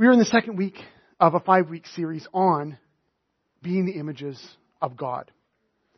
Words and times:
We 0.00 0.06
are 0.06 0.12
in 0.12 0.18
the 0.18 0.24
second 0.24 0.56
week 0.56 0.78
of 1.20 1.34
a 1.34 1.40
five 1.40 1.68
week 1.68 1.86
series 1.88 2.26
on 2.32 2.78
being 3.60 3.84
the 3.84 4.00
images 4.00 4.42
of 4.80 4.96
God. 4.96 5.30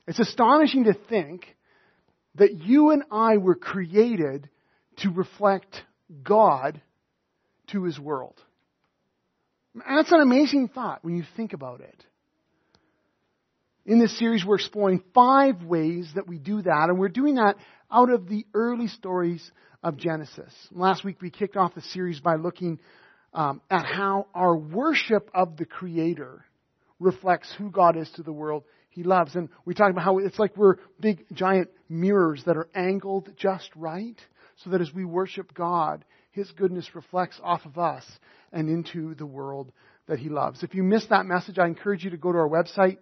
It's 0.08 0.18
astonishing 0.18 0.84
to 0.84 0.94
think 1.08 1.46
that 2.34 2.52
you 2.64 2.90
and 2.90 3.04
I 3.12 3.36
were 3.36 3.54
created 3.54 4.50
to 5.02 5.10
reflect 5.10 5.84
God 6.24 6.82
to 7.68 7.84
his 7.84 7.96
world. 7.96 8.34
And 9.72 9.98
that's 9.98 10.10
an 10.10 10.20
amazing 10.20 10.66
thought 10.66 11.04
when 11.04 11.14
you 11.14 11.22
think 11.36 11.52
about 11.52 11.80
it. 11.80 12.04
In 13.86 14.00
this 14.00 14.18
series, 14.18 14.44
we're 14.44 14.56
exploring 14.56 15.04
five 15.14 15.62
ways 15.62 16.10
that 16.16 16.26
we 16.26 16.40
do 16.40 16.60
that, 16.60 16.86
and 16.88 16.98
we're 16.98 17.08
doing 17.08 17.36
that 17.36 17.54
out 17.88 18.10
of 18.10 18.28
the 18.28 18.46
early 18.52 18.88
stories 18.88 19.48
of 19.80 19.96
Genesis. 19.96 20.52
Last 20.72 21.04
week, 21.04 21.22
we 21.22 21.30
kicked 21.30 21.56
off 21.56 21.76
the 21.76 21.82
series 21.82 22.18
by 22.18 22.34
looking 22.34 22.80
um, 23.34 23.60
at 23.70 23.84
how 23.84 24.26
our 24.34 24.56
worship 24.56 25.30
of 25.34 25.56
the 25.56 25.64
Creator 25.64 26.44
reflects 27.00 27.52
who 27.58 27.70
God 27.70 27.96
is 27.96 28.10
to 28.12 28.22
the 28.22 28.32
world 28.32 28.64
He 28.90 29.02
loves. 29.02 29.34
And 29.34 29.48
we 29.64 29.74
talked 29.74 29.90
about 29.90 30.04
how 30.04 30.18
it's 30.18 30.38
like 30.38 30.56
we're 30.56 30.76
big, 31.00 31.24
giant 31.32 31.70
mirrors 31.88 32.42
that 32.46 32.56
are 32.56 32.68
angled 32.74 33.30
just 33.36 33.70
right, 33.74 34.20
so 34.62 34.70
that 34.70 34.80
as 34.80 34.92
we 34.92 35.04
worship 35.04 35.54
God, 35.54 36.04
His 36.30 36.50
goodness 36.52 36.94
reflects 36.94 37.40
off 37.42 37.64
of 37.64 37.78
us 37.78 38.04
and 38.52 38.68
into 38.68 39.14
the 39.14 39.26
world 39.26 39.72
that 40.06 40.18
He 40.18 40.28
loves. 40.28 40.62
If 40.62 40.74
you 40.74 40.82
missed 40.82 41.10
that 41.10 41.26
message, 41.26 41.58
I 41.58 41.66
encourage 41.66 42.04
you 42.04 42.10
to 42.10 42.16
go 42.16 42.32
to 42.32 42.38
our 42.38 42.48
website 42.48 42.98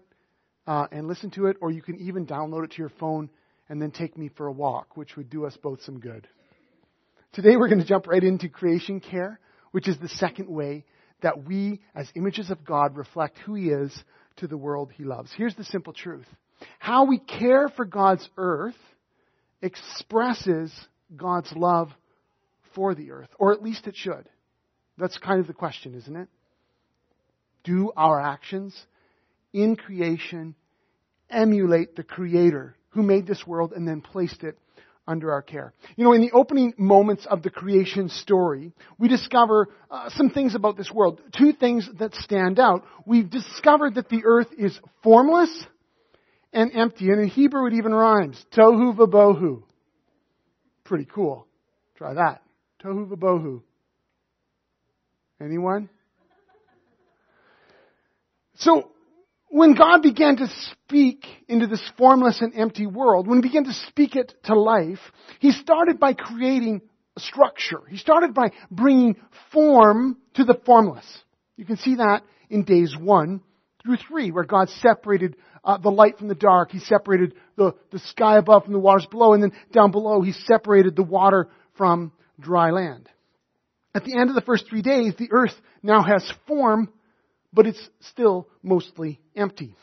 uh, 0.66 0.86
and 0.92 1.08
listen 1.08 1.30
to 1.32 1.46
it, 1.46 1.56
or 1.60 1.70
you 1.70 1.82
can 1.82 1.98
even 2.00 2.26
download 2.26 2.64
it 2.64 2.72
to 2.72 2.78
your 2.78 2.92
phone 3.00 3.30
and 3.68 3.80
then 3.80 3.90
take 3.90 4.16
me 4.16 4.28
for 4.36 4.46
a 4.46 4.52
walk, 4.52 4.96
which 4.96 5.16
would 5.16 5.30
do 5.30 5.46
us 5.46 5.56
both 5.62 5.82
some 5.82 6.00
good. 6.00 6.26
Today 7.32 7.56
we're 7.56 7.68
going 7.68 7.80
to 7.80 7.86
jump 7.86 8.08
right 8.08 8.22
into 8.22 8.48
creation 8.48 9.00
care 9.00 9.38
which 9.72 9.88
is 9.88 9.98
the 9.98 10.08
second 10.08 10.48
way 10.48 10.84
that 11.22 11.44
we, 11.44 11.80
as 11.94 12.08
images 12.14 12.50
of 12.50 12.64
God, 12.64 12.96
reflect 12.96 13.38
who 13.38 13.54
He 13.54 13.68
is 13.68 13.92
to 14.36 14.46
the 14.46 14.56
world 14.56 14.90
He 14.94 15.04
loves. 15.04 15.30
Here's 15.36 15.54
the 15.54 15.64
simple 15.64 15.92
truth 15.92 16.26
how 16.78 17.06
we 17.06 17.18
care 17.18 17.68
for 17.68 17.84
God's 17.84 18.28
earth 18.36 18.76
expresses 19.62 20.72
God's 21.16 21.52
love 21.52 21.90
for 22.74 22.94
the 22.94 23.12
earth, 23.12 23.30
or 23.38 23.52
at 23.52 23.62
least 23.62 23.86
it 23.86 23.96
should. 23.96 24.28
That's 24.98 25.18
kind 25.18 25.40
of 25.40 25.46
the 25.46 25.54
question, 25.54 25.94
isn't 25.94 26.16
it? 26.16 26.28
Do 27.64 27.92
our 27.96 28.20
actions 28.20 28.78
in 29.52 29.76
creation 29.76 30.54
emulate 31.28 31.96
the 31.96 32.02
Creator 32.02 32.76
who 32.90 33.02
made 33.02 33.26
this 33.26 33.46
world 33.46 33.72
and 33.72 33.86
then 33.86 34.00
placed 34.00 34.42
it 34.42 34.58
under 35.06 35.32
our 35.32 35.42
care. 35.42 35.72
You 35.96 36.04
know, 36.04 36.12
in 36.12 36.20
the 36.20 36.30
opening 36.32 36.74
moments 36.76 37.26
of 37.26 37.42
the 37.42 37.50
creation 37.50 38.08
story, 38.08 38.72
we 38.98 39.08
discover 39.08 39.68
uh, 39.90 40.10
some 40.10 40.30
things 40.30 40.54
about 40.54 40.76
this 40.76 40.90
world. 40.90 41.20
Two 41.36 41.52
things 41.52 41.88
that 41.98 42.14
stand 42.14 42.58
out. 42.58 42.84
We've 43.06 43.28
discovered 43.28 43.94
that 43.96 44.08
the 44.08 44.22
earth 44.24 44.48
is 44.56 44.78
formless 45.02 45.50
and 46.52 46.72
empty, 46.74 47.10
and 47.10 47.20
in 47.20 47.28
Hebrew 47.28 47.66
it 47.66 47.74
even 47.74 47.92
rhymes. 47.92 48.44
Tohu 48.56 48.96
vabohu. 48.96 49.62
Pretty 50.84 51.06
cool. 51.12 51.46
Try 51.96 52.14
that. 52.14 52.42
Tohu 52.82 53.08
vabohu. 53.08 53.62
Anyone? 55.40 55.88
So, 58.56 58.90
when 59.50 59.74
God 59.74 60.00
began 60.02 60.36
to 60.36 60.48
speak 60.70 61.26
into 61.48 61.66
this 61.66 61.82
formless 61.98 62.40
and 62.40 62.54
empty 62.56 62.86
world, 62.86 63.26
when 63.26 63.42
he 63.42 63.48
began 63.48 63.64
to 63.64 63.72
speak 63.72 64.14
it 64.14 64.32
to 64.44 64.54
life, 64.54 65.00
he 65.40 65.50
started 65.50 65.98
by 65.98 66.14
creating 66.14 66.82
structure. 67.18 67.82
He 67.88 67.96
started 67.96 68.32
by 68.32 68.52
bringing 68.70 69.16
form 69.52 70.16
to 70.34 70.44
the 70.44 70.58
formless. 70.64 71.04
You 71.56 71.64
can 71.64 71.76
see 71.76 71.96
that 71.96 72.22
in 72.48 72.64
days 72.64 72.96
one 72.98 73.40
through 73.82 73.96
three, 73.96 74.30
where 74.30 74.44
God 74.44 74.68
separated 74.68 75.36
uh, 75.64 75.78
the 75.78 75.90
light 75.90 76.18
from 76.18 76.28
the 76.28 76.34
dark. 76.34 76.70
He 76.70 76.78
separated 76.78 77.34
the, 77.56 77.74
the 77.90 77.98
sky 77.98 78.38
above 78.38 78.64
from 78.64 78.72
the 78.72 78.78
waters 78.78 79.06
below, 79.06 79.32
and 79.32 79.42
then 79.42 79.52
down 79.72 79.90
below, 79.90 80.22
he 80.22 80.32
separated 80.32 80.94
the 80.94 81.02
water 81.02 81.48
from 81.76 82.12
dry 82.38 82.70
land. 82.70 83.08
At 83.94 84.04
the 84.04 84.16
end 84.16 84.28
of 84.28 84.36
the 84.36 84.42
first 84.42 84.68
three 84.68 84.82
days, 84.82 85.14
the 85.18 85.32
earth 85.32 85.54
now 85.82 86.02
has 86.02 86.32
form 86.46 86.92
but 87.52 87.66
it's 87.66 87.88
still 88.00 88.48
mostly 88.62 89.20
empty. 89.34 89.74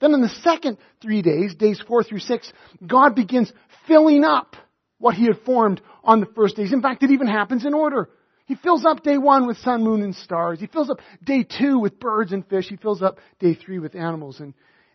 Then 0.00 0.14
in 0.14 0.20
the 0.20 0.28
second 0.28 0.78
three 1.02 1.22
days, 1.22 1.54
days 1.54 1.82
four 1.86 2.04
through 2.04 2.20
six, 2.20 2.52
God 2.86 3.14
begins 3.14 3.52
filling 3.86 4.24
up 4.24 4.56
what 4.98 5.14
he 5.14 5.26
had 5.26 5.40
formed 5.44 5.80
on 6.04 6.20
the 6.20 6.26
first 6.26 6.56
days. 6.56 6.72
In 6.72 6.82
fact, 6.82 7.02
it 7.02 7.10
even 7.10 7.26
happens 7.26 7.64
in 7.64 7.74
order. 7.74 8.08
He 8.46 8.54
fills 8.54 8.84
up 8.86 9.02
day 9.02 9.18
one 9.18 9.46
with 9.46 9.58
sun, 9.58 9.84
moon, 9.84 10.02
and 10.02 10.14
stars. 10.14 10.58
He 10.58 10.66
fills 10.66 10.88
up 10.88 11.00
day 11.22 11.44
two 11.44 11.78
with 11.78 12.00
birds 12.00 12.32
and 12.32 12.46
fish. 12.46 12.68
He 12.68 12.76
fills 12.76 13.02
up 13.02 13.18
day 13.38 13.54
three 13.54 13.78
with 13.78 13.94
animals 13.94 14.40
and, 14.40 14.54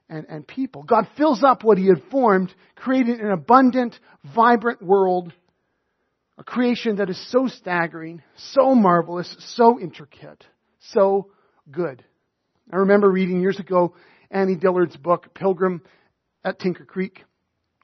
and, 0.10 0.26
and 0.28 0.48
people. 0.48 0.84
God 0.84 1.08
fills 1.18 1.44
up 1.44 1.64
what 1.64 1.78
he 1.78 1.88
had 1.88 2.02
formed, 2.10 2.54
creating 2.76 3.20
an 3.20 3.32
abundant, 3.32 4.00
vibrant 4.34 4.82
world, 4.82 5.32
a 6.38 6.44
creation 6.44 6.96
that 6.96 7.10
is 7.10 7.32
so 7.32 7.48
staggering, 7.48 8.24
so 8.36 8.74
marvelous, 8.74 9.36
so 9.40 9.80
intricate, 9.80 10.44
so 10.80 11.30
good. 11.70 12.04
I 12.72 12.78
remember 12.78 13.10
reading 13.10 13.42
years 13.42 13.60
ago 13.60 13.96
Annie 14.32 14.56
Dillard's 14.56 14.98
book, 14.98 15.34
Pilgrim 15.34 15.82
at 16.44 16.60
Tinker 16.60 16.86
Creek, 16.86 17.24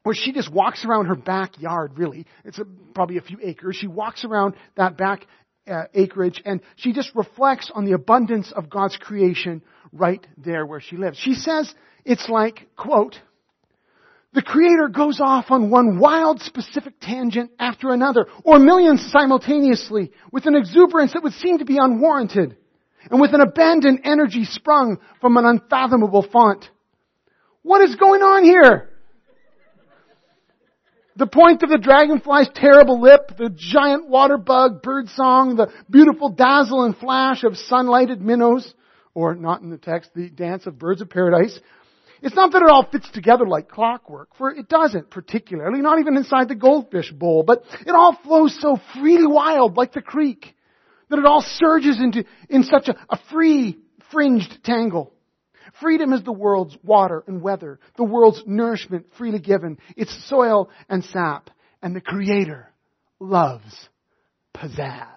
where 0.03 0.15
she 0.15 0.31
just 0.31 0.51
walks 0.51 0.83
around 0.85 1.05
her 1.05 1.15
backyard, 1.15 1.97
really. 1.97 2.25
It's 2.43 2.59
a, 2.59 2.65
probably 2.93 3.17
a 3.17 3.21
few 3.21 3.37
acres. 3.41 3.75
She 3.75 3.87
walks 3.87 4.25
around 4.25 4.55
that 4.75 4.97
back 4.97 5.25
uh, 5.69 5.83
acreage 5.93 6.41
and 6.45 6.61
she 6.75 6.93
just 6.93 7.13
reflects 7.15 7.71
on 7.73 7.85
the 7.85 7.91
abundance 7.91 8.51
of 8.51 8.69
God's 8.69 8.97
creation 8.97 9.61
right 9.91 10.25
there 10.37 10.65
where 10.65 10.81
she 10.81 10.97
lives. 10.97 11.17
She 11.17 11.35
says 11.35 11.73
it's 12.05 12.27
like, 12.27 12.67
quote, 12.75 13.19
the 14.33 14.41
creator 14.41 14.89
goes 14.89 15.19
off 15.19 15.45
on 15.49 15.69
one 15.69 15.99
wild 15.99 16.41
specific 16.41 16.99
tangent 17.01 17.51
after 17.59 17.91
another, 17.91 18.27
or 18.43 18.59
millions 18.59 19.11
simultaneously, 19.11 20.11
with 20.31 20.45
an 20.45 20.55
exuberance 20.55 21.13
that 21.13 21.23
would 21.23 21.33
seem 21.33 21.57
to 21.57 21.65
be 21.65 21.77
unwarranted 21.79 22.55
and 23.09 23.21
with 23.21 23.33
an 23.33 23.41
abandoned 23.41 24.01
energy 24.03 24.45
sprung 24.45 24.99
from 25.21 25.37
an 25.37 25.45
unfathomable 25.45 26.25
font. 26.31 26.69
What 27.61 27.81
is 27.81 27.95
going 27.95 28.21
on 28.21 28.43
here? 28.43 28.89
The 31.15 31.27
point 31.27 31.63
of 31.63 31.69
the 31.69 31.77
dragonfly's 31.77 32.49
terrible 32.55 33.01
lip, 33.01 33.37
the 33.37 33.49
giant 33.53 34.07
water 34.07 34.37
bug 34.37 34.81
bird 34.81 35.09
song, 35.09 35.57
the 35.57 35.67
beautiful 35.89 36.29
dazzle 36.29 36.85
and 36.85 36.95
flash 36.95 37.43
of 37.43 37.53
sunlighted 37.69 38.21
minnows, 38.21 38.73
or 39.13 39.35
not 39.35 39.61
in 39.61 39.69
the 39.69 39.77
text, 39.77 40.11
the 40.15 40.29
dance 40.29 40.65
of 40.65 40.79
birds 40.79 41.01
of 41.01 41.09
paradise. 41.09 41.59
It's 42.21 42.35
not 42.35 42.53
that 42.53 42.61
it 42.61 42.69
all 42.69 42.87
fits 42.89 43.09
together 43.11 43.45
like 43.45 43.69
clockwork, 43.69 44.29
for 44.37 44.51
it 44.51 44.69
doesn't 44.69 45.09
particularly, 45.09 45.81
not 45.81 45.99
even 45.99 46.15
inside 46.15 46.47
the 46.47 46.55
goldfish 46.55 47.11
bowl, 47.11 47.43
but 47.43 47.63
it 47.85 47.91
all 47.91 48.17
flows 48.23 48.57
so 48.61 48.79
freely 48.93 49.27
wild 49.27 49.75
like 49.75 49.91
the 49.91 50.01
creek 50.01 50.55
that 51.09 51.19
it 51.19 51.25
all 51.25 51.41
surges 51.41 51.99
into, 51.99 52.25
in 52.49 52.63
such 52.63 52.87
a, 52.87 52.95
a 53.09 53.19
free, 53.31 53.77
fringed 54.11 54.63
tangle. 54.63 55.13
Freedom 55.79 56.13
is 56.13 56.23
the 56.23 56.31
world's 56.31 56.77
water 56.83 57.23
and 57.27 57.41
weather, 57.41 57.79
the 57.97 58.03
world's 58.03 58.41
nourishment 58.45 59.05
freely 59.17 59.39
given, 59.39 59.77
its 59.95 60.27
soil 60.27 60.69
and 60.89 61.03
sap, 61.03 61.49
and 61.81 61.95
the 61.95 62.01
Creator 62.01 62.71
loves 63.19 63.89
pizzazz. 64.55 65.07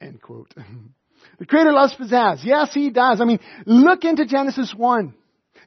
End 0.00 0.20
quote. 0.22 0.54
The 1.40 1.46
Creator 1.46 1.72
loves 1.72 1.94
pizzazz. 1.96 2.44
Yes, 2.44 2.72
He 2.72 2.90
does. 2.90 3.20
I 3.20 3.24
mean, 3.24 3.40
look 3.66 4.04
into 4.04 4.24
Genesis 4.24 4.72
1. 4.74 5.14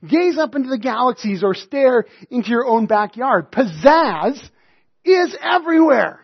Gaze 0.08 0.38
up 0.38 0.56
into 0.56 0.70
the 0.70 0.78
galaxies 0.78 1.44
or 1.44 1.54
stare 1.54 2.06
into 2.30 2.50
your 2.50 2.66
own 2.66 2.86
backyard. 2.86 3.52
Pizzazz 3.52 4.42
is 5.04 5.36
everywhere. 5.42 6.20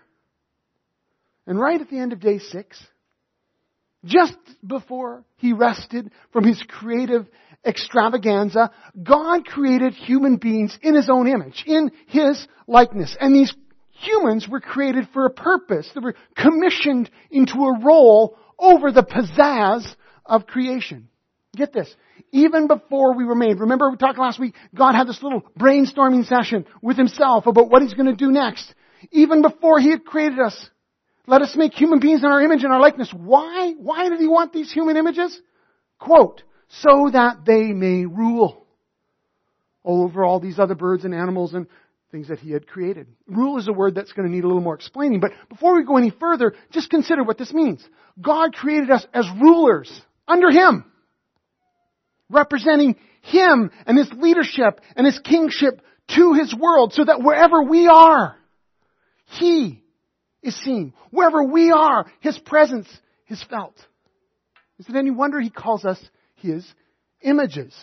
And 1.45 1.59
right 1.59 1.79
at 1.79 1.89
the 1.89 2.00
end 2.00 2.13
of 2.13 2.19
day 2.19 2.39
six, 2.39 2.81
just 4.06 4.38
before 4.65 5.24
he 5.38 5.53
rested 5.53 6.12
from 6.31 6.44
his 6.44 6.62
creative 6.68 7.27
extravaganza, 7.65 8.71
God 9.01 9.45
created 9.45 9.94
human 9.94 10.38
beings 10.38 10.77
in 10.81 10.95
his 10.95 11.09
own 11.09 11.27
image, 11.27 11.63
in 11.65 11.91
his 12.07 12.47
likeness. 12.68 13.15
And 13.19 13.35
these 13.35 13.53
humans 13.91 14.47
were 14.47 14.62
created 14.62 15.07
for 15.13 15.25
a 15.25 15.31
purpose. 15.31 15.89
They 15.94 16.01
were 16.01 16.15
commissioned 16.35 17.09
into 17.31 17.56
a 17.65 17.79
role 17.79 18.38
over 18.59 18.91
the 18.91 19.03
pizzazz 19.03 19.88
of 20.25 20.47
creation. 20.47 21.09
Get 21.57 21.74
this. 21.74 21.94
Even 22.31 22.68
before 22.68 23.15
we 23.15 23.25
were 23.25 23.36
made, 23.36 23.59
remember 23.59 23.89
we 23.89 23.98
talked 23.98 24.19
last 24.19 24.39
week, 24.39 24.54
God 24.75 24.94
had 24.94 25.07
this 25.07 25.24
little 25.24 25.42
brainstorming 25.59 26.25
session 26.25 26.65
with 26.81 26.98
himself 26.98 27.48
about 27.48 27.69
what 27.69 27.81
he's 27.81 27.95
going 27.95 28.06
to 28.06 28.15
do 28.15 28.31
next. 28.31 28.74
Even 29.12 29.42
before 29.42 29.80
he 29.80 29.89
had 29.89 30.06
created 30.06 30.39
us. 30.39 30.69
Let 31.25 31.42
us 31.42 31.56
make 31.56 31.74
human 31.74 32.00
beings 32.00 32.24
in 32.24 32.30
our 32.30 32.42
image 32.42 32.63
and 32.63 32.71
our 32.71 32.80
likeness. 32.80 33.12
Why? 33.12 33.74
Why 33.77 34.07
did 34.07 34.19
he 34.19 34.27
want 34.27 34.54
these 34.54 34.71
human 34.71 34.95
images? 34.95 35.39
Quote, 36.00 36.44
so 36.69 37.09
that 37.12 37.44
they 37.45 37.74
may 37.74 38.06
rule 38.06 38.65
over 39.83 40.24
all 40.24 40.39
these 40.39 40.60
other 40.60 40.75
birds 40.75 41.06
and 41.06 41.13
animals 41.13 41.53
and 41.53 41.68
things 42.12 42.30
that 42.30 42.39
he 42.39 42.51
had 42.51 42.68
created. 42.68 43.07
Rule 43.27 43.57
is 43.57 43.68
a 43.68 43.74
word 43.74 43.95
that's 43.95 44.13
going 44.13 44.27
to 44.27 44.33
need 44.33 44.44
a 44.44 44.48
little 44.48 44.62
more 44.62 44.75
explaining, 44.75 45.19
but 45.19 45.31
before 45.50 45.75
we 45.75 45.83
go 45.83 45.98
any 45.98 46.12
further, 46.12 46.53
just 46.71 46.89
consider 46.89 47.24
what 47.24 47.38
this 47.38 47.51
means. 47.51 47.86
God 48.21 48.53
created 48.53 48.89
us 48.92 49.06
as 49.13 49.25
rulers 49.42 50.01
under 50.27 50.50
him, 50.50 50.86
representing 52.29 52.95
him 53.21 53.71
and 53.85 53.97
his 53.97 54.12
leadership 54.13 54.81
and 54.95 55.06
his 55.06 55.19
kingship 55.19 55.81
to 56.15 56.33
his 56.33 56.56
world 56.56 56.94
so 56.94 57.03
that 57.03 57.21
wherever 57.21 57.63
we 57.63 57.88
are, 57.88 58.35
he 59.25 59.83
is 60.41 60.56
seen. 60.62 60.94
Wherever 61.12 61.44
we 61.44 61.71
are, 61.71 62.06
his 62.21 62.38
presence 62.39 62.88
is 63.27 63.44
felt. 63.44 63.75
Is 64.79 64.88
it 64.88 64.95
any 64.95 65.12
wonder 65.12 65.39
he 65.39 65.50
calls 65.50 65.85
us 65.85 66.00
his 66.35 66.65
images? 67.21 67.74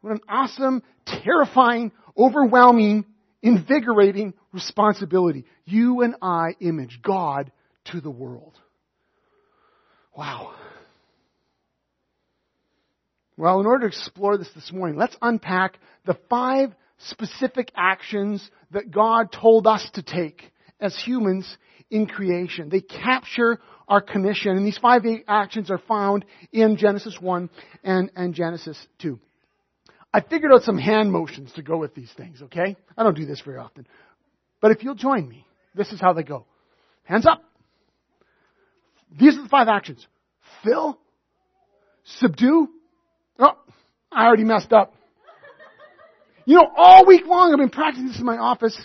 What 0.00 0.12
an 0.12 0.20
awesome, 0.28 0.82
terrifying, 1.06 1.92
overwhelming, 2.16 3.06
invigorating 3.42 4.34
responsibility. 4.52 5.46
You 5.64 6.02
and 6.02 6.16
I 6.20 6.56
image 6.60 7.00
God 7.02 7.50
to 7.86 8.00
the 8.00 8.10
world. 8.10 8.58
Wow. 10.16 10.54
Well, 13.36 13.60
in 13.60 13.66
order 13.66 13.88
to 13.88 13.96
explore 13.96 14.38
this 14.38 14.50
this 14.54 14.72
morning, 14.72 14.96
let's 14.96 15.16
unpack 15.20 15.78
the 16.04 16.16
five 16.30 16.74
specific 16.98 17.72
actions 17.76 18.48
that 18.70 18.90
God 18.90 19.32
told 19.32 19.66
us 19.66 19.88
to 19.94 20.02
take 20.02 20.52
as 20.80 20.96
humans 20.96 21.56
in 21.90 22.06
creation. 22.06 22.68
They 22.68 22.80
capture 22.80 23.58
our 23.88 24.00
commission, 24.00 24.56
and 24.56 24.66
these 24.66 24.78
five 24.78 25.02
actions 25.26 25.70
are 25.70 25.78
found 25.78 26.24
in 26.52 26.76
Genesis 26.76 27.16
1 27.20 27.50
and, 27.82 28.10
and 28.16 28.34
Genesis 28.34 28.78
2. 29.00 29.18
I 30.12 30.20
figured 30.20 30.52
out 30.52 30.62
some 30.62 30.78
hand 30.78 31.10
motions 31.10 31.52
to 31.54 31.62
go 31.62 31.76
with 31.76 31.94
these 31.94 32.10
things, 32.16 32.40
okay? 32.42 32.76
I 32.96 33.02
don't 33.02 33.16
do 33.16 33.26
this 33.26 33.40
very 33.40 33.58
often. 33.58 33.86
But 34.60 34.70
if 34.70 34.84
you'll 34.84 34.94
join 34.94 35.28
me, 35.28 35.44
this 35.74 35.92
is 35.92 36.00
how 36.00 36.12
they 36.12 36.22
go. 36.22 36.46
Hands 37.02 37.26
up. 37.26 37.42
These 39.18 39.36
are 39.36 39.42
the 39.42 39.48
five 39.48 39.68
actions. 39.68 40.06
Fill, 40.62 40.98
subdue. 42.04 42.68
I 44.14 44.26
already 44.26 44.44
messed 44.44 44.72
up. 44.72 44.94
You 46.44 46.56
know, 46.56 46.70
all 46.76 47.06
week 47.06 47.26
long 47.26 47.52
I've 47.52 47.58
been 47.58 47.70
practicing 47.70 48.08
this 48.08 48.18
in 48.18 48.24
my 48.24 48.36
office. 48.36 48.76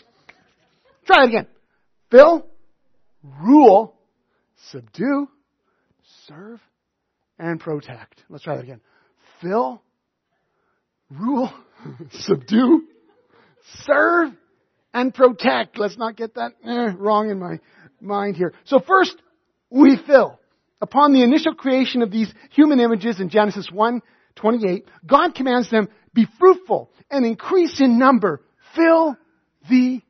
Try 1.06 1.24
it 1.24 1.30
again. 1.30 1.48
Fill, 2.10 2.46
rule, 3.42 3.96
subdue, 4.72 5.28
serve, 6.28 6.60
and 7.38 7.60
protect. 7.60 8.24
Let's 8.30 8.44
try 8.44 8.56
that 8.56 8.64
again. 8.64 8.82
Fill, 9.42 9.82
rule, 11.10 11.52
subdue, 12.12 12.84
serve, 13.84 14.32
and 14.94 15.14
protect. 15.14 15.78
Let's 15.78 15.98
not 15.98 16.16
get 16.16 16.36
that 16.36 16.54
eh, 16.66 16.94
wrong 16.98 17.30
in 17.30 17.40
my 17.40 17.60
mind 18.02 18.36
here. 18.36 18.54
So 18.66 18.80
first, 18.80 19.16
we 19.70 19.98
fill. 20.08 20.40
Upon 20.82 21.14
the 21.14 21.24
initial 21.24 21.54
creation 21.56 22.02
of 22.02 22.10
these 22.10 22.34
human 22.52 22.80
images 22.80 23.20
in 23.20 23.30
Genesis 23.30 23.68
1, 23.72 24.02
28, 24.40 24.88
God 25.06 25.36
commands 25.36 25.70
them, 25.70 25.90
be 26.14 26.28
fruitful 26.40 26.92
and 27.10 27.26
increase 27.26 27.80
in 27.80 28.00
number. 28.00 28.42
Fill 28.76 29.18
the 29.70 30.02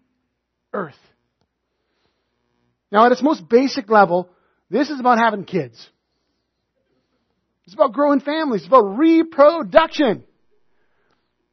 earth. 0.74 0.96
Now 2.92 3.06
at 3.06 3.12
its 3.12 3.22
most 3.22 3.48
basic 3.48 3.90
level, 3.90 4.30
this 4.70 4.90
is 4.90 5.00
about 5.00 5.20
having 5.20 5.44
kids. 5.44 5.90
It's 7.66 7.74
about 7.74 7.94
growing 7.94 8.20
families. 8.20 8.62
It's 8.62 8.68
about 8.68 8.98
reproduction. 8.98 10.24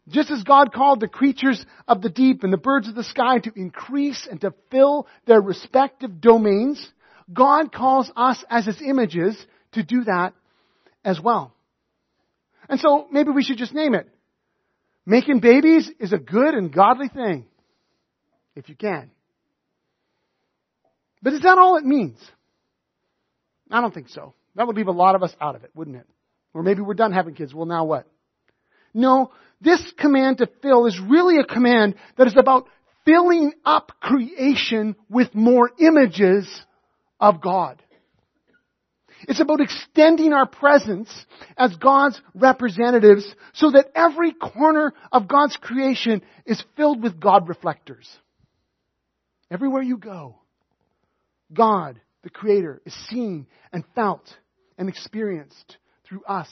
Just 0.08 0.30
as 0.30 0.42
God 0.44 0.72
called 0.72 1.00
the 1.00 1.08
creatures 1.08 1.64
of 1.88 2.00
the 2.00 2.08
deep 2.08 2.44
and 2.44 2.52
the 2.52 2.58
birds 2.58 2.88
of 2.88 2.94
the 2.94 3.02
sky 3.04 3.38
to 3.40 3.52
increase 3.56 4.26
and 4.30 4.40
to 4.42 4.54
fill 4.70 5.08
their 5.26 5.40
respective 5.40 6.20
domains, 6.20 6.86
God 7.32 7.72
calls 7.72 8.10
us 8.16 8.42
as 8.48 8.66
His 8.66 8.80
images 8.80 9.36
to 9.72 9.82
do 9.82 10.04
that 10.04 10.32
as 11.04 11.20
well. 11.20 11.55
And 12.68 12.80
so 12.80 13.06
maybe 13.10 13.30
we 13.30 13.42
should 13.42 13.58
just 13.58 13.74
name 13.74 13.94
it. 13.94 14.08
Making 15.04 15.40
babies 15.40 15.90
is 16.00 16.12
a 16.12 16.18
good 16.18 16.54
and 16.54 16.72
godly 16.72 17.08
thing. 17.08 17.46
If 18.54 18.68
you 18.68 18.74
can. 18.74 19.10
But 21.22 21.34
is 21.34 21.42
that 21.42 21.58
all 21.58 21.76
it 21.76 21.84
means? 21.84 22.18
I 23.70 23.80
don't 23.80 23.92
think 23.92 24.08
so. 24.08 24.34
That 24.54 24.66
would 24.66 24.76
leave 24.76 24.88
a 24.88 24.92
lot 24.92 25.14
of 25.14 25.22
us 25.22 25.34
out 25.40 25.54
of 25.54 25.64
it, 25.64 25.70
wouldn't 25.74 25.96
it? 25.96 26.06
Or 26.54 26.62
maybe 26.62 26.80
we're 26.80 26.94
done 26.94 27.12
having 27.12 27.34
kids. 27.34 27.52
Well, 27.54 27.66
now 27.66 27.84
what? 27.84 28.06
No, 28.94 29.32
this 29.60 29.92
command 29.98 30.38
to 30.38 30.48
fill 30.62 30.86
is 30.86 30.98
really 30.98 31.38
a 31.38 31.44
command 31.44 31.96
that 32.16 32.26
is 32.26 32.36
about 32.38 32.66
filling 33.04 33.52
up 33.64 33.92
creation 34.00 34.96
with 35.08 35.34
more 35.34 35.70
images 35.78 36.48
of 37.20 37.40
God. 37.40 37.82
It's 39.22 39.40
about 39.40 39.60
extending 39.60 40.32
our 40.32 40.46
presence 40.46 41.08
as 41.56 41.74
God's 41.76 42.20
representatives 42.34 43.26
so 43.54 43.70
that 43.70 43.90
every 43.94 44.32
corner 44.32 44.92
of 45.10 45.28
God's 45.28 45.56
creation 45.56 46.22
is 46.44 46.62
filled 46.76 47.02
with 47.02 47.18
God 47.18 47.48
reflectors. 47.48 48.08
Everywhere 49.50 49.82
you 49.82 49.96
go, 49.96 50.36
God, 51.52 52.00
the 52.22 52.30
Creator, 52.30 52.82
is 52.84 52.94
seen 53.08 53.46
and 53.72 53.84
felt 53.94 54.36
and 54.76 54.88
experienced 54.88 55.78
through 56.04 56.24
us, 56.24 56.48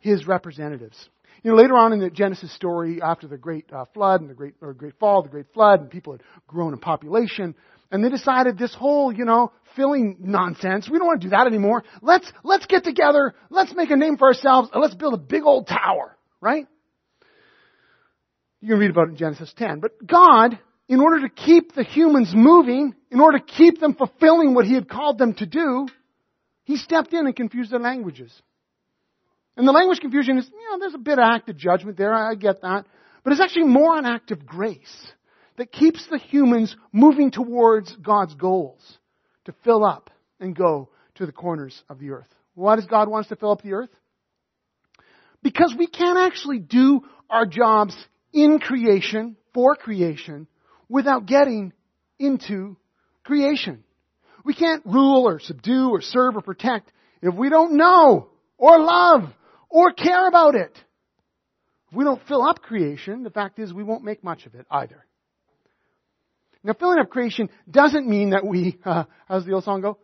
His 0.00 0.26
representatives. 0.26 1.08
You 1.42 1.52
know, 1.52 1.56
later 1.56 1.76
on 1.76 1.92
in 1.92 2.00
the 2.00 2.10
Genesis 2.10 2.52
story, 2.54 3.00
after 3.00 3.26
the 3.26 3.38
great 3.38 3.72
uh, 3.72 3.84
flood 3.94 4.20
and 4.20 4.28
the 4.28 4.34
great, 4.34 4.54
or 4.60 4.74
great 4.74 4.98
fall, 4.98 5.22
the 5.22 5.28
great 5.28 5.52
flood, 5.54 5.80
and 5.80 5.90
people 5.90 6.12
had 6.12 6.22
grown 6.46 6.72
in 6.72 6.78
population, 6.78 7.54
and 7.90 8.04
they 8.04 8.08
decided 8.08 8.58
this 8.58 8.74
whole, 8.74 9.12
you 9.12 9.24
know, 9.24 9.52
filling 9.76 10.16
nonsense, 10.20 10.88
we 10.88 10.98
don't 10.98 11.06
want 11.06 11.20
to 11.20 11.26
do 11.26 11.30
that 11.30 11.46
anymore. 11.46 11.84
Let's, 12.02 12.30
let's 12.42 12.66
get 12.66 12.84
together, 12.84 13.34
let's 13.50 13.74
make 13.74 13.90
a 13.90 13.96
name 13.96 14.16
for 14.16 14.28
ourselves, 14.28 14.70
and 14.72 14.82
let's 14.82 14.94
build 14.94 15.14
a 15.14 15.18
big 15.18 15.42
old 15.44 15.66
tower, 15.66 16.16
right? 16.40 16.66
You 18.60 18.68
can 18.68 18.78
read 18.78 18.90
about 18.90 19.08
it 19.08 19.10
in 19.10 19.16
Genesis 19.16 19.52
10. 19.56 19.80
But 19.80 20.06
God, 20.06 20.58
in 20.88 21.00
order 21.00 21.26
to 21.26 21.28
keep 21.28 21.74
the 21.74 21.84
humans 21.84 22.32
moving, 22.34 22.94
in 23.10 23.20
order 23.20 23.38
to 23.38 23.44
keep 23.44 23.80
them 23.80 23.94
fulfilling 23.94 24.54
what 24.54 24.66
He 24.66 24.74
had 24.74 24.88
called 24.88 25.18
them 25.18 25.34
to 25.34 25.46
do, 25.46 25.88
He 26.64 26.76
stepped 26.76 27.12
in 27.12 27.26
and 27.26 27.34
confused 27.34 27.70
their 27.70 27.80
languages. 27.80 28.32
And 29.56 29.66
the 29.66 29.72
language 29.72 30.00
confusion 30.00 30.38
is, 30.38 30.48
you 30.48 30.70
know, 30.70 30.78
there's 30.78 30.94
a 30.94 30.98
bit 30.98 31.18
of 31.18 31.24
act 31.24 31.48
of 31.48 31.56
judgment 31.56 31.96
there, 31.96 32.14
I 32.14 32.34
get 32.34 32.62
that. 32.62 32.86
But 33.22 33.32
it's 33.32 33.40
actually 33.40 33.64
more 33.64 33.98
an 33.98 34.06
act 34.06 34.30
of 34.30 34.46
grace 34.46 35.12
that 35.60 35.72
keeps 35.72 36.06
the 36.06 36.16
humans 36.16 36.74
moving 36.90 37.30
towards 37.30 37.94
God's 37.96 38.34
goals 38.34 38.80
to 39.44 39.52
fill 39.62 39.84
up 39.84 40.08
and 40.40 40.56
go 40.56 40.88
to 41.16 41.26
the 41.26 41.32
corners 41.32 41.84
of 41.90 41.98
the 41.98 42.12
earth. 42.12 42.34
Why 42.54 42.76
does 42.76 42.86
God 42.86 43.10
want 43.10 43.26
us 43.26 43.28
to 43.28 43.36
fill 43.36 43.50
up 43.50 43.60
the 43.60 43.74
earth? 43.74 43.90
Because 45.42 45.74
we 45.78 45.86
can't 45.86 46.18
actually 46.18 46.60
do 46.60 47.02
our 47.28 47.44
jobs 47.44 47.94
in 48.32 48.58
creation, 48.58 49.36
for 49.52 49.76
creation, 49.76 50.46
without 50.88 51.26
getting 51.26 51.74
into 52.18 52.78
creation. 53.22 53.84
We 54.46 54.54
can't 54.54 54.82
rule 54.86 55.28
or 55.28 55.40
subdue 55.40 55.90
or 55.90 56.00
serve 56.00 56.36
or 56.36 56.40
protect 56.40 56.90
if 57.20 57.34
we 57.34 57.50
don't 57.50 57.76
know 57.76 58.30
or 58.56 58.78
love 58.78 59.24
or 59.68 59.92
care 59.92 60.26
about 60.26 60.54
it. 60.54 60.72
If 61.90 61.98
we 61.98 62.04
don't 62.04 62.26
fill 62.26 62.48
up 62.48 62.62
creation, 62.62 63.24
the 63.24 63.30
fact 63.30 63.58
is 63.58 63.74
we 63.74 63.84
won't 63.84 64.04
make 64.04 64.24
much 64.24 64.46
of 64.46 64.54
it 64.54 64.64
either. 64.70 65.04
Now, 66.62 66.74
filling 66.74 66.98
up 66.98 67.10
creation 67.10 67.48
doesn't 67.70 68.06
mean 68.06 68.30
that 68.30 68.44
we, 68.44 68.78
uh, 68.84 69.04
how's 69.28 69.44
the 69.44 69.52
old 69.52 69.64
song 69.64 69.80
go? 69.80 69.98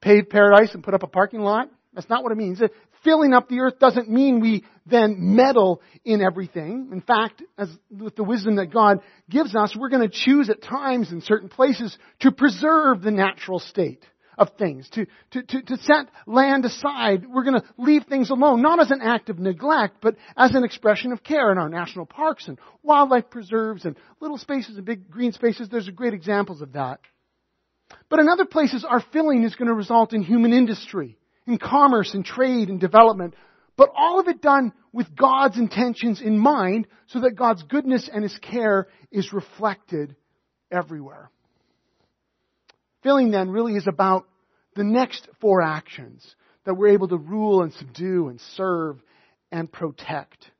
Pave 0.00 0.30
paradise 0.30 0.74
and 0.74 0.82
put 0.82 0.94
up 0.94 1.02
a 1.02 1.06
parking 1.06 1.40
lot. 1.40 1.68
That's 1.92 2.08
not 2.08 2.22
what 2.22 2.32
it 2.32 2.38
means. 2.38 2.60
Filling 3.04 3.32
up 3.32 3.48
the 3.48 3.60
earth 3.60 3.78
doesn't 3.78 4.08
mean 4.08 4.40
we 4.40 4.64
then 4.86 5.16
meddle 5.18 5.82
in 6.04 6.22
everything. 6.22 6.90
In 6.92 7.00
fact, 7.00 7.42
as 7.58 7.68
with 7.90 8.14
the 8.14 8.24
wisdom 8.24 8.56
that 8.56 8.72
God 8.72 9.00
gives 9.28 9.54
us, 9.56 9.74
we're 9.76 9.88
going 9.88 10.08
to 10.08 10.14
choose 10.14 10.48
at 10.48 10.62
times 10.62 11.10
in 11.10 11.20
certain 11.20 11.48
places 11.48 11.96
to 12.20 12.30
preserve 12.30 13.02
the 13.02 13.10
natural 13.10 13.58
state 13.58 14.04
of 14.38 14.50
things, 14.58 14.88
to, 14.90 15.06
to, 15.32 15.42
to, 15.42 15.62
to 15.62 15.76
set 15.78 16.06
land 16.26 16.64
aside. 16.64 17.26
We're 17.28 17.44
going 17.44 17.60
to 17.60 17.66
leave 17.76 18.04
things 18.04 18.30
alone, 18.30 18.62
not 18.62 18.80
as 18.80 18.90
an 18.90 19.00
act 19.02 19.28
of 19.28 19.38
neglect, 19.38 19.96
but 20.00 20.16
as 20.36 20.54
an 20.54 20.64
expression 20.64 21.12
of 21.12 21.22
care 21.22 21.52
in 21.52 21.58
our 21.58 21.68
national 21.68 22.06
parks 22.06 22.48
and 22.48 22.58
wildlife 22.82 23.30
preserves 23.30 23.84
and 23.84 23.96
little 24.20 24.38
spaces 24.38 24.76
and 24.76 24.84
big 24.84 25.10
green 25.10 25.32
spaces. 25.32 25.68
There's 25.68 25.88
great 25.90 26.14
examples 26.14 26.62
of 26.62 26.72
that. 26.72 27.00
But 28.08 28.20
in 28.20 28.28
other 28.28 28.46
places, 28.46 28.84
our 28.88 29.02
filling 29.12 29.44
is 29.44 29.54
going 29.54 29.68
to 29.68 29.74
result 29.74 30.12
in 30.12 30.22
human 30.22 30.52
industry, 30.52 31.18
in 31.46 31.58
commerce 31.58 32.14
and 32.14 32.24
trade 32.24 32.68
and 32.68 32.80
development, 32.80 33.34
but 33.76 33.90
all 33.96 34.20
of 34.20 34.28
it 34.28 34.42
done 34.42 34.72
with 34.92 35.14
God's 35.16 35.58
intentions 35.58 36.20
in 36.20 36.38
mind 36.38 36.86
so 37.06 37.20
that 37.20 37.36
God's 37.36 37.62
goodness 37.62 38.08
and 38.12 38.22
His 38.22 38.36
care 38.38 38.88
is 39.10 39.32
reflected 39.32 40.16
everywhere. 40.70 41.30
Filling 43.02 43.30
then 43.30 43.50
really 43.50 43.74
is 43.74 43.86
about 43.86 44.26
the 44.76 44.84
next 44.84 45.28
four 45.40 45.62
actions 45.62 46.34
that 46.64 46.74
we're 46.74 46.88
able 46.88 47.08
to 47.08 47.16
rule 47.16 47.62
and 47.62 47.72
subdue 47.74 48.28
and 48.28 48.40
serve 48.56 48.98
and 49.50 49.70
protect. 49.70 50.50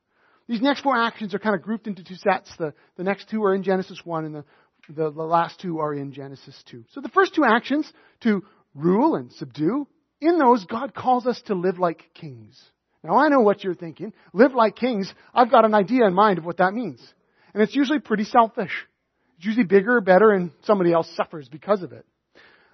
These 0.47 0.61
next 0.61 0.81
four 0.81 0.97
actions 0.97 1.33
are 1.33 1.39
kind 1.39 1.55
of 1.55 1.61
grouped 1.61 1.87
into 1.87 2.03
two 2.03 2.15
sets. 2.15 2.51
The, 2.57 2.73
the 2.97 3.03
next 3.03 3.29
two 3.29 3.43
are 3.43 3.53
in 3.55 3.63
Genesis 3.63 4.01
1 4.03 4.25
and 4.25 4.35
the, 4.35 4.45
the, 4.89 5.11
the 5.11 5.23
last 5.23 5.59
two 5.61 5.79
are 5.79 5.93
in 5.93 6.11
Genesis 6.11 6.61
2. 6.69 6.85
So 6.91 7.01
the 7.01 7.09
first 7.09 7.35
two 7.35 7.45
actions, 7.45 7.91
to 8.23 8.43
rule 8.75 9.15
and 9.15 9.31
subdue, 9.33 9.87
in 10.19 10.37
those 10.37 10.65
God 10.65 10.93
calls 10.93 11.25
us 11.25 11.41
to 11.45 11.55
live 11.55 11.79
like 11.79 12.09
kings. 12.13 12.59
Now 13.03 13.17
I 13.17 13.29
know 13.29 13.39
what 13.39 13.63
you're 13.63 13.75
thinking. 13.75 14.13
Live 14.33 14.53
like 14.53 14.75
kings. 14.75 15.11
I've 15.33 15.51
got 15.51 15.65
an 15.65 15.73
idea 15.73 16.05
in 16.05 16.13
mind 16.13 16.37
of 16.37 16.45
what 16.45 16.57
that 16.57 16.73
means. 16.73 17.01
And 17.53 17.63
it's 17.63 17.75
usually 17.75 17.99
pretty 17.99 18.25
selfish. 18.25 18.71
It's 19.37 19.45
usually 19.45 19.65
bigger, 19.65 20.01
better, 20.01 20.31
and 20.31 20.51
somebody 20.63 20.93
else 20.93 21.09
suffers 21.15 21.49
because 21.49 21.81
of 21.81 21.93
it. 21.93 22.05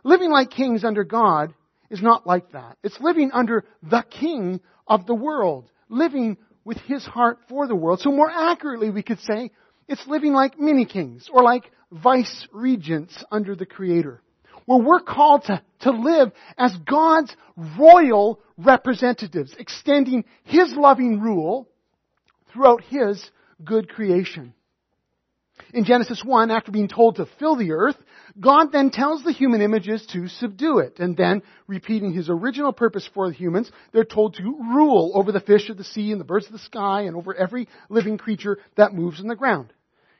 Living 0.07 0.31
like 0.31 0.51
kings 0.51 0.85
under 0.85 1.03
God 1.03 1.53
is 1.89 2.01
not 2.01 2.25
like 2.25 2.53
that. 2.53 2.77
It's 2.81 2.97
living 3.01 3.29
under 3.33 3.65
the 3.83 4.05
king 4.09 4.61
of 4.87 5.05
the 5.05 5.13
world. 5.13 5.69
Living 5.89 6.37
with 6.63 6.77
his 6.77 7.05
heart 7.05 7.39
for 7.49 7.67
the 7.67 7.75
world. 7.75 7.99
So 7.99 8.13
more 8.13 8.31
accurately, 8.31 8.89
we 8.89 9.03
could 9.03 9.19
say, 9.19 9.51
it's 9.85 10.07
living 10.07 10.31
like 10.31 10.57
mini 10.57 10.85
kings 10.85 11.29
or 11.29 11.43
like 11.43 11.69
vice 11.91 12.47
regents 12.53 13.21
under 13.31 13.53
the 13.53 13.65
creator. 13.65 14.21
Where 14.65 14.81
we're 14.81 15.01
called 15.01 15.43
to, 15.47 15.61
to 15.81 15.91
live 15.91 16.31
as 16.57 16.73
God's 16.89 17.35
royal 17.77 18.39
representatives, 18.57 19.53
extending 19.59 20.23
his 20.45 20.71
loving 20.73 21.19
rule 21.19 21.67
throughout 22.53 22.81
his 22.81 23.29
good 23.61 23.89
creation. 23.89 24.53
In 25.73 25.83
Genesis 25.83 26.23
1, 26.23 26.51
after 26.51 26.71
being 26.71 26.87
told 26.87 27.17
to 27.17 27.27
fill 27.39 27.55
the 27.55 27.71
earth, 27.71 27.97
God 28.39 28.71
then 28.71 28.89
tells 28.89 29.23
the 29.23 29.31
human 29.31 29.61
images 29.61 30.05
to 30.13 30.27
subdue 30.27 30.79
it. 30.79 30.99
And 30.99 31.17
then, 31.17 31.41
repeating 31.67 32.13
his 32.13 32.29
original 32.29 32.71
purpose 32.71 33.09
for 33.13 33.27
the 33.27 33.35
humans, 33.35 33.71
they're 33.91 34.03
told 34.03 34.35
to 34.35 34.43
rule 34.43 35.11
over 35.15 35.31
the 35.31 35.39
fish 35.39 35.69
of 35.69 35.77
the 35.77 35.83
sea 35.83 36.11
and 36.11 36.21
the 36.21 36.25
birds 36.25 36.45
of 36.45 36.53
the 36.53 36.59
sky 36.59 37.01
and 37.01 37.15
over 37.15 37.33
every 37.33 37.67
living 37.89 38.17
creature 38.17 38.59
that 38.75 38.93
moves 38.93 39.19
in 39.19 39.27
the 39.27 39.35
ground. 39.35 39.73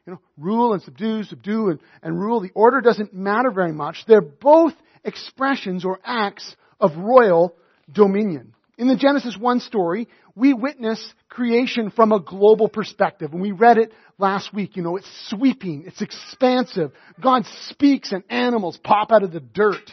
You 0.06 0.13
know, 0.13 0.20
rule 0.38 0.74
and 0.74 0.82
subdue, 0.82 1.24
subdue 1.24 1.70
and, 1.70 1.79
and 2.01 2.20
rule. 2.20 2.39
The 2.39 2.51
order 2.56 2.82
doesn't 2.82 3.13
matter 3.13 3.51
very 3.51 3.74
much. 3.74 4.06
They're 4.08 4.22
both 4.22 4.74
expressions 5.03 5.86
or 5.86 6.00
acts 6.03 6.56
of 6.79 6.96
royal 6.96 7.56
dominion. 7.91 8.53
In 8.77 8.88
the 8.88 8.96
Genesis 8.96 9.36
1 9.38 9.60
story, 9.62 10.08
we 10.38 10.53
witness 10.53 11.03
creation 11.29 11.89
from 11.89 12.12
a 12.12 12.20
global 12.20 12.70
perspective. 12.70 13.34
And 13.34 13.41
we 13.41 13.51
read 13.51 13.79
it 13.79 13.91
last 14.20 14.53
week. 14.53 14.77
You 14.77 14.84
know, 14.84 14.96
it's 14.96 15.10
sweeping. 15.29 15.86
It's 15.88 16.01
expansive. 16.01 16.91
God 17.20 17.46
speaks 17.70 18.12
and 18.12 18.24
animals 18.29 18.77
pop 18.77 19.12
out 19.12 19.24
of 19.24 19.32
the 19.32 19.39
dirt. 19.39 19.91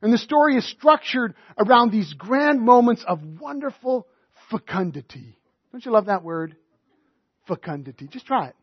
And 0.00 0.12
the 0.12 0.18
story 0.18 0.56
is 0.56 0.68
structured 0.70 1.34
around 1.58 1.90
these 1.90 2.14
grand 2.14 2.60
moments 2.60 3.04
of 3.06 3.20
wonderful 3.40 4.06
fecundity. 4.50 5.36
Don't 5.72 5.84
you 5.84 5.90
love 5.90 6.06
that 6.06 6.22
word? 6.22 6.54
Fecundity. 7.48 8.06
Just 8.06 8.26
try 8.26 8.48
it. 8.48 8.56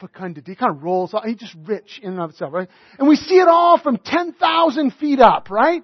Fecundity. 0.00 0.52
It 0.52 0.58
kind 0.58 0.74
of 0.74 0.82
rolls 0.82 1.12
off. 1.12 1.24
He's 1.24 1.36
just 1.36 1.54
rich 1.66 2.00
in 2.02 2.12
and 2.12 2.20
of 2.20 2.30
itself, 2.30 2.52
right? 2.54 2.68
And 2.98 3.08
we 3.08 3.16
see 3.16 3.36
it 3.36 3.48
all 3.48 3.78
from 3.78 3.98
10,000 3.98 4.92
feet 4.94 5.20
up, 5.20 5.50
right? 5.50 5.82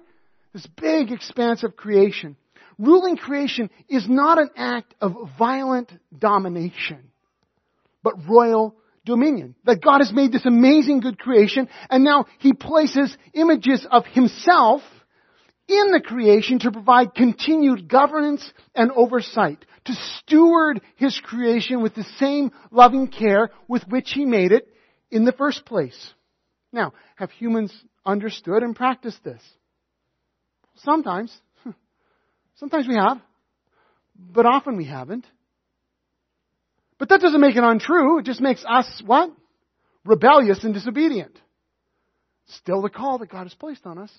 This 0.51 0.65
big, 0.65 1.11
expansive 1.11 1.75
creation 1.75 2.37
ruling 2.81 3.15
creation 3.15 3.69
is 3.87 4.07
not 4.09 4.39
an 4.39 4.49
act 4.57 4.93
of 4.99 5.15
violent 5.37 5.91
domination, 6.17 7.11
but 8.03 8.27
royal 8.27 8.75
dominion. 9.05 9.55
That 9.65 9.81
God 9.81 9.99
has 9.99 10.11
made 10.11 10.31
this 10.31 10.45
amazing 10.45 10.99
good 10.99 11.19
creation, 11.19 11.69
and 11.89 12.03
now 12.03 12.25
He 12.39 12.53
places 12.53 13.15
images 13.33 13.85
of 13.89 14.05
Himself 14.05 14.81
in 15.67 15.91
the 15.91 16.01
creation 16.01 16.59
to 16.59 16.71
provide 16.71 17.15
continued 17.15 17.87
governance 17.87 18.51
and 18.75 18.91
oversight, 18.91 19.63
to 19.85 19.93
steward 19.93 20.81
His 20.95 21.19
creation 21.23 21.81
with 21.81 21.95
the 21.95 22.05
same 22.17 22.51
loving 22.71 23.07
care 23.07 23.51
with 23.67 23.83
which 23.87 24.11
He 24.11 24.25
made 24.25 24.51
it 24.51 24.67
in 25.09 25.23
the 25.23 25.31
first 25.31 25.65
place. 25.65 26.13
Now, 26.73 26.93
have 27.15 27.31
humans 27.31 27.73
understood 28.05 28.63
and 28.63 28.75
practiced 28.75 29.23
this? 29.23 29.41
Sometimes. 30.77 31.31
Sometimes 32.61 32.87
we 32.87 32.93
have, 32.93 33.19
but 34.15 34.45
often 34.45 34.77
we 34.77 34.85
haven't. 34.85 35.25
But 36.99 37.09
that 37.09 37.19
doesn't 37.19 37.41
make 37.41 37.55
it 37.55 37.63
untrue. 37.63 38.19
It 38.19 38.25
just 38.25 38.39
makes 38.39 38.63
us 38.69 39.01
what? 39.03 39.31
Rebellious 40.05 40.63
and 40.63 40.71
disobedient. 40.71 41.35
Still 42.45 42.83
the 42.83 42.91
call 42.91 43.17
that 43.17 43.31
God 43.31 43.43
has 43.43 43.55
placed 43.55 43.87
on 43.87 43.97
us. 43.97 44.11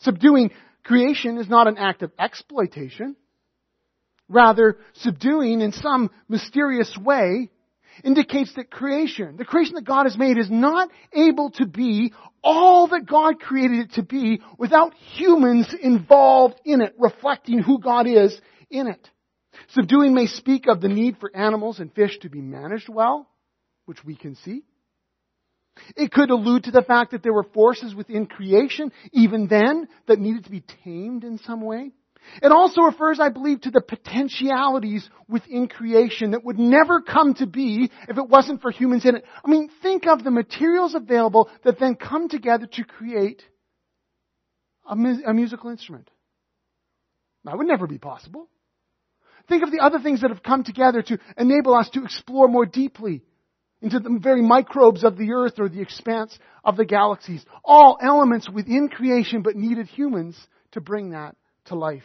Subduing 0.00 0.50
creation 0.84 1.38
is 1.38 1.48
not 1.48 1.68
an 1.68 1.78
act 1.78 2.02
of 2.02 2.12
exploitation. 2.18 3.16
Rather, 4.28 4.76
subduing 4.92 5.62
in 5.62 5.72
some 5.72 6.10
mysterious 6.28 6.94
way 7.02 7.50
indicates 8.04 8.54
that 8.54 8.70
creation, 8.70 9.36
the 9.36 9.44
creation 9.44 9.74
that 9.74 9.84
God 9.84 10.04
has 10.04 10.16
made, 10.16 10.38
is 10.38 10.50
not 10.50 10.88
able 11.12 11.50
to 11.52 11.66
be 11.66 12.12
all 12.42 12.88
that 12.88 13.06
God 13.06 13.40
created 13.40 13.80
it 13.80 13.92
to 13.94 14.02
be 14.02 14.40
without 14.58 14.94
humans 15.14 15.74
involved 15.80 16.60
in 16.64 16.80
it, 16.80 16.94
reflecting 16.98 17.58
who 17.58 17.78
God 17.78 18.06
is 18.06 18.38
in 18.70 18.86
it. 18.86 19.08
Subduing 19.70 20.14
may 20.14 20.26
speak 20.26 20.66
of 20.66 20.80
the 20.80 20.88
need 20.88 21.18
for 21.18 21.34
animals 21.34 21.80
and 21.80 21.92
fish 21.92 22.18
to 22.20 22.30
be 22.30 22.40
managed 22.40 22.88
well, 22.88 23.28
which 23.86 24.04
we 24.04 24.16
can 24.16 24.36
see. 24.36 24.62
It 25.96 26.12
could 26.12 26.30
allude 26.30 26.64
to 26.64 26.70
the 26.70 26.82
fact 26.82 27.12
that 27.12 27.22
there 27.22 27.32
were 27.32 27.46
forces 27.54 27.94
within 27.94 28.26
creation, 28.26 28.92
even 29.12 29.46
then, 29.46 29.88
that 30.06 30.18
needed 30.18 30.44
to 30.44 30.50
be 30.50 30.64
tamed 30.84 31.24
in 31.24 31.38
some 31.38 31.60
way. 31.60 31.92
It 32.42 32.52
also 32.52 32.82
refers, 32.82 33.18
I 33.20 33.28
believe, 33.28 33.62
to 33.62 33.70
the 33.70 33.80
potentialities 33.80 35.08
within 35.28 35.68
creation 35.68 36.30
that 36.30 36.44
would 36.44 36.58
never 36.58 37.00
come 37.00 37.34
to 37.34 37.46
be 37.46 37.90
if 38.08 38.16
it 38.16 38.28
wasn't 38.28 38.62
for 38.62 38.70
humans 38.70 39.04
in 39.04 39.16
it. 39.16 39.24
I 39.44 39.50
mean, 39.50 39.68
think 39.82 40.06
of 40.06 40.22
the 40.22 40.30
materials 40.30 40.94
available 40.94 41.50
that 41.64 41.78
then 41.78 41.96
come 41.96 42.28
together 42.28 42.66
to 42.66 42.84
create 42.84 43.42
a, 44.88 44.94
mu- 44.94 45.22
a 45.26 45.34
musical 45.34 45.70
instrument. 45.70 46.08
That 47.44 47.58
would 47.58 47.66
never 47.66 47.86
be 47.86 47.98
possible. 47.98 48.48
Think 49.48 49.62
of 49.62 49.72
the 49.72 49.80
other 49.80 49.98
things 49.98 50.20
that 50.20 50.30
have 50.30 50.42
come 50.42 50.62
together 50.62 51.02
to 51.02 51.18
enable 51.36 51.74
us 51.74 51.90
to 51.90 52.04
explore 52.04 52.46
more 52.46 52.66
deeply 52.66 53.22
into 53.82 53.98
the 53.98 54.18
very 54.22 54.42
microbes 54.42 55.02
of 55.04 55.16
the 55.16 55.32
earth 55.32 55.54
or 55.58 55.68
the 55.68 55.80
expanse 55.80 56.38
of 56.64 56.76
the 56.76 56.84
galaxies. 56.84 57.44
All 57.64 57.98
elements 58.00 58.48
within 58.48 58.88
creation 58.88 59.42
but 59.42 59.56
needed 59.56 59.86
humans 59.86 60.36
to 60.72 60.80
bring 60.80 61.10
that 61.10 61.34
to 61.66 61.74
life. 61.74 62.04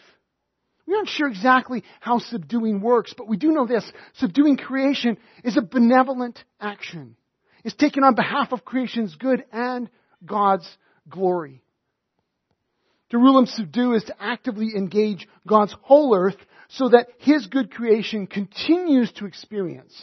We 0.88 0.94
aren't 0.94 1.10
sure 1.10 1.28
exactly 1.28 1.84
how 2.00 2.20
subduing 2.20 2.80
works, 2.80 3.14
but 3.18 3.28
we 3.28 3.38
do 3.38 3.52
know 3.52 3.66
this. 3.66 3.90
Subduing 4.16 4.58
creation 4.58 5.18
is 5.44 5.58
a 5.58 5.62
benevolent 5.62 6.44
action. 6.62 7.16
It's 7.64 7.76
taken 7.76 8.04
on 8.04 8.14
behalf 8.14 8.52
of 8.52 8.64
creation's 8.64 9.16
good 9.16 9.44
and 9.52 9.90
God's 10.24 10.70
glory. 11.10 11.64
To 13.10 13.18
rule 13.18 13.40
and 13.40 13.48
subdue 13.48 13.94
is 13.94 14.04
to 14.06 14.16
actively 14.20 14.72
engage 14.76 15.28
God's 15.48 15.76
whole 15.82 16.16
earth 16.16 16.38
so 16.70 16.90
that 16.90 17.08
His 17.20 17.48
good 17.48 17.72
creation 17.72 18.28
continues 18.28 19.12
to 19.14 19.26
experience 19.26 19.94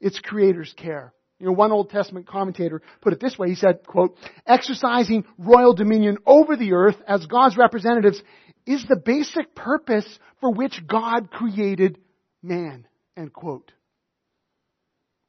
its 0.00 0.18
Creator's 0.18 0.72
care. 0.76 1.12
You 1.38 1.46
know, 1.46 1.52
one 1.52 1.72
Old 1.72 1.90
Testament 1.90 2.28
commentator 2.28 2.82
put 3.00 3.12
it 3.12 3.20
this 3.20 3.36
way. 3.36 3.48
He 3.48 3.56
said, 3.56 3.84
quote, 3.84 4.16
exercising 4.46 5.24
royal 5.38 5.74
dominion 5.74 6.18
over 6.24 6.56
the 6.56 6.72
earth 6.72 6.96
as 7.08 7.26
God's 7.26 7.56
representatives 7.56 8.22
is 8.66 8.84
the 8.88 8.96
basic 8.96 9.54
purpose 9.54 10.06
for 10.40 10.52
which 10.52 10.86
God 10.86 11.30
created 11.30 11.98
man. 12.42 12.86
End 13.16 13.32
quote. 13.32 13.72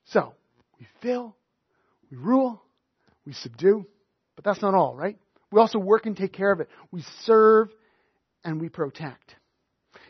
So, 0.06 0.34
we 0.80 0.88
fill, 1.02 1.36
we 2.12 2.18
rule, 2.18 2.62
we 3.26 3.34
subdue, 3.34 3.86
but 4.36 4.44
that's 4.44 4.62
not 4.62 4.74
all, 4.74 4.96
right? 4.96 5.18
We 5.52 5.60
also 5.60 5.80
work 5.80 6.06
and 6.06 6.18
take 6.18 6.34
care 6.34 6.52
of 6.52 6.60
it. 6.60 6.70
We 6.92 7.04
serve 7.22 7.70
and 8.44 8.60
we 8.60 8.70
protect. 8.70 9.36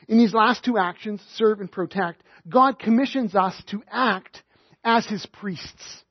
In 0.07 0.17
these 0.17 0.33
last 0.33 0.63
two 0.63 0.77
actions, 0.77 1.21
serve 1.35 1.59
and 1.59 1.71
protect, 1.71 2.23
God 2.47 2.79
commissions 2.79 3.35
us 3.35 3.53
to 3.67 3.83
act 3.89 4.43
as 4.83 5.05
His 5.05 5.25
priests. 5.25 6.03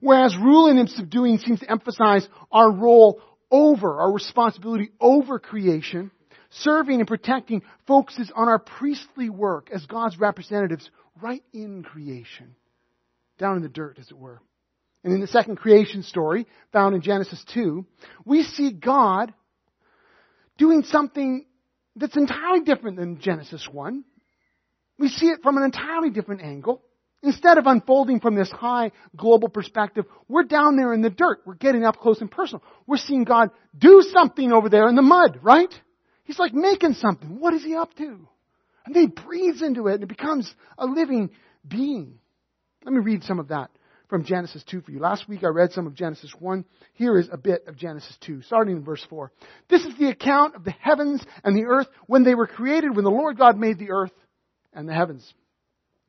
Whereas 0.00 0.36
ruling 0.36 0.78
and 0.78 0.88
subduing 0.88 1.38
seems 1.38 1.60
to 1.60 1.70
emphasize 1.70 2.26
our 2.52 2.70
role 2.70 3.20
over, 3.50 4.00
our 4.00 4.12
responsibility 4.12 4.90
over 5.00 5.38
creation, 5.38 6.10
serving 6.50 7.00
and 7.00 7.08
protecting 7.08 7.62
focuses 7.86 8.30
on 8.34 8.48
our 8.48 8.58
priestly 8.58 9.30
work 9.30 9.70
as 9.72 9.84
God's 9.86 10.18
representatives 10.18 10.90
right 11.20 11.42
in 11.52 11.82
creation. 11.82 12.54
Down 13.38 13.56
in 13.56 13.62
the 13.62 13.68
dirt, 13.68 13.98
as 13.98 14.10
it 14.10 14.18
were. 14.18 14.40
And 15.04 15.14
in 15.14 15.20
the 15.20 15.26
second 15.26 15.56
creation 15.56 16.02
story, 16.02 16.46
found 16.72 16.94
in 16.94 17.02
Genesis 17.02 17.44
2, 17.54 17.84
we 18.24 18.42
see 18.42 18.72
God 18.72 19.32
doing 20.58 20.82
something 20.82 21.46
that's 21.94 22.16
entirely 22.16 22.60
different 22.60 22.96
than 22.96 23.20
Genesis 23.20 23.68
1. 23.70 24.04
We 24.98 25.08
see 25.08 25.26
it 25.26 25.42
from 25.42 25.58
an 25.58 25.64
entirely 25.64 26.10
different 26.10 26.42
angle. 26.42 26.82
Instead 27.26 27.58
of 27.58 27.66
unfolding 27.66 28.20
from 28.20 28.36
this 28.36 28.48
high 28.52 28.92
global 29.16 29.48
perspective, 29.48 30.04
we're 30.28 30.44
down 30.44 30.76
there 30.76 30.94
in 30.94 31.02
the 31.02 31.10
dirt. 31.10 31.40
We're 31.44 31.54
getting 31.54 31.84
up 31.84 31.96
close 31.96 32.20
and 32.20 32.30
personal. 32.30 32.62
We're 32.86 32.98
seeing 32.98 33.24
God 33.24 33.50
do 33.76 34.00
something 34.12 34.52
over 34.52 34.68
there 34.68 34.88
in 34.88 34.94
the 34.94 35.02
mud, 35.02 35.40
right? 35.42 35.74
He's 36.22 36.38
like 36.38 36.54
making 36.54 36.94
something. 36.94 37.40
What 37.40 37.52
is 37.52 37.64
he 37.64 37.74
up 37.74 37.92
to? 37.96 38.28
And 38.84 38.94
then 38.94 39.02
he 39.02 39.08
breathes 39.08 39.60
into 39.60 39.88
it 39.88 39.94
and 39.94 40.04
it 40.04 40.08
becomes 40.08 40.54
a 40.78 40.86
living 40.86 41.30
being. 41.66 42.20
Let 42.84 42.94
me 42.94 43.00
read 43.00 43.24
some 43.24 43.40
of 43.40 43.48
that 43.48 43.70
from 44.08 44.24
Genesis 44.24 44.62
2 44.70 44.82
for 44.82 44.92
you. 44.92 45.00
Last 45.00 45.28
week 45.28 45.42
I 45.42 45.48
read 45.48 45.72
some 45.72 45.88
of 45.88 45.94
Genesis 45.94 46.32
1. 46.38 46.64
Here 46.94 47.18
is 47.18 47.28
a 47.32 47.36
bit 47.36 47.66
of 47.66 47.76
Genesis 47.76 48.16
2, 48.20 48.42
starting 48.42 48.76
in 48.76 48.84
verse 48.84 49.04
4. 49.10 49.32
This 49.68 49.84
is 49.84 49.98
the 49.98 50.10
account 50.10 50.54
of 50.54 50.62
the 50.62 50.70
heavens 50.70 51.24
and 51.42 51.56
the 51.56 51.64
earth 51.64 51.88
when 52.06 52.22
they 52.22 52.36
were 52.36 52.46
created, 52.46 52.94
when 52.94 53.04
the 53.04 53.10
Lord 53.10 53.36
God 53.36 53.58
made 53.58 53.80
the 53.80 53.90
earth 53.90 54.12
and 54.72 54.88
the 54.88 54.94
heavens. 54.94 55.34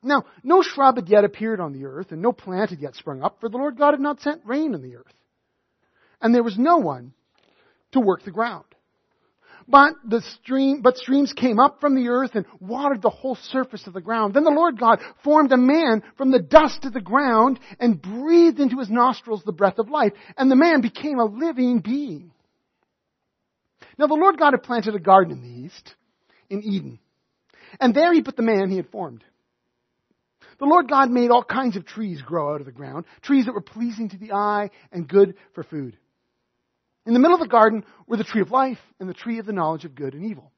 Now, 0.03 0.25
no 0.43 0.61
shrub 0.61 0.95
had 0.95 1.09
yet 1.09 1.23
appeared 1.23 1.59
on 1.59 1.73
the 1.73 1.85
earth, 1.85 2.11
and 2.11 2.21
no 2.21 2.31
plant 2.31 2.69
had 2.69 2.79
yet 2.79 2.95
sprung 2.95 3.21
up, 3.23 3.39
for 3.39 3.49
the 3.49 3.57
Lord 3.57 3.77
God 3.77 3.91
had 3.91 3.99
not 3.99 4.21
sent 4.21 4.45
rain 4.45 4.75
on 4.75 4.81
the 4.81 4.95
earth. 4.95 5.05
And 6.21 6.33
there 6.33 6.43
was 6.43 6.57
no 6.57 6.77
one 6.77 7.13
to 7.91 7.99
work 7.99 8.23
the 8.23 8.31
ground. 8.31 8.65
But 9.67 9.95
the 10.05 10.21
stream, 10.21 10.81
but 10.81 10.97
streams 10.97 11.33
came 11.33 11.59
up 11.59 11.81
from 11.81 11.95
the 11.95 12.07
earth 12.07 12.31
and 12.35 12.45
watered 12.61 13.01
the 13.01 13.09
whole 13.09 13.35
surface 13.35 13.85
of 13.85 13.93
the 13.93 14.01
ground. 14.01 14.33
Then 14.33 14.45
the 14.45 14.49
Lord 14.49 14.79
God 14.79 14.99
formed 15.25 15.51
a 15.51 15.57
man 15.57 16.03
from 16.15 16.31
the 16.31 16.39
dust 16.39 16.85
of 16.85 16.93
the 16.93 17.01
ground 17.01 17.59
and 17.77 18.01
breathed 18.01 18.61
into 18.61 18.79
his 18.79 18.89
nostrils 18.89 19.43
the 19.43 19.51
breath 19.51 19.77
of 19.77 19.89
life. 19.89 20.13
And 20.37 20.49
the 20.49 20.55
man 20.55 20.79
became 20.79 21.19
a 21.19 21.25
living 21.25 21.79
being. 21.79 22.31
Now 23.97 24.07
the 24.07 24.13
Lord 24.13 24.37
God 24.39 24.53
had 24.53 24.63
planted 24.63 24.95
a 24.95 24.99
garden 24.99 25.33
in 25.33 25.41
the 25.41 25.65
east, 25.65 25.95
in 26.49 26.63
Eden. 26.63 26.99
And 27.81 27.93
there 27.93 28.13
he 28.13 28.21
put 28.21 28.37
the 28.37 28.43
man 28.43 28.69
he 28.69 28.77
had 28.77 28.89
formed. 28.89 29.21
The 30.59 30.65
Lord 30.65 30.89
God 30.89 31.11
made 31.11 31.29
all 31.29 31.43
kinds 31.43 31.75
of 31.75 31.85
trees 31.85 32.21
grow 32.21 32.53
out 32.53 32.61
of 32.61 32.65
the 32.65 32.71
ground, 32.71 33.05
trees 33.21 33.45
that 33.45 33.53
were 33.53 33.61
pleasing 33.61 34.09
to 34.09 34.17
the 34.17 34.33
eye 34.33 34.71
and 34.91 35.07
good 35.07 35.35
for 35.53 35.63
food. 35.63 35.97
In 37.05 37.13
the 37.13 37.19
middle 37.19 37.35
of 37.35 37.41
the 37.41 37.47
garden 37.47 37.85
were 38.07 38.17
the 38.17 38.23
tree 38.23 38.41
of 38.41 38.51
life 38.51 38.79
and 38.99 39.07
the 39.07 39.13
tree 39.13 39.39
of 39.39 39.45
the 39.45 39.53
knowledge 39.53 39.85
of 39.85 39.95
good 39.95 40.13
and 40.13 40.25
evil. 40.25 40.51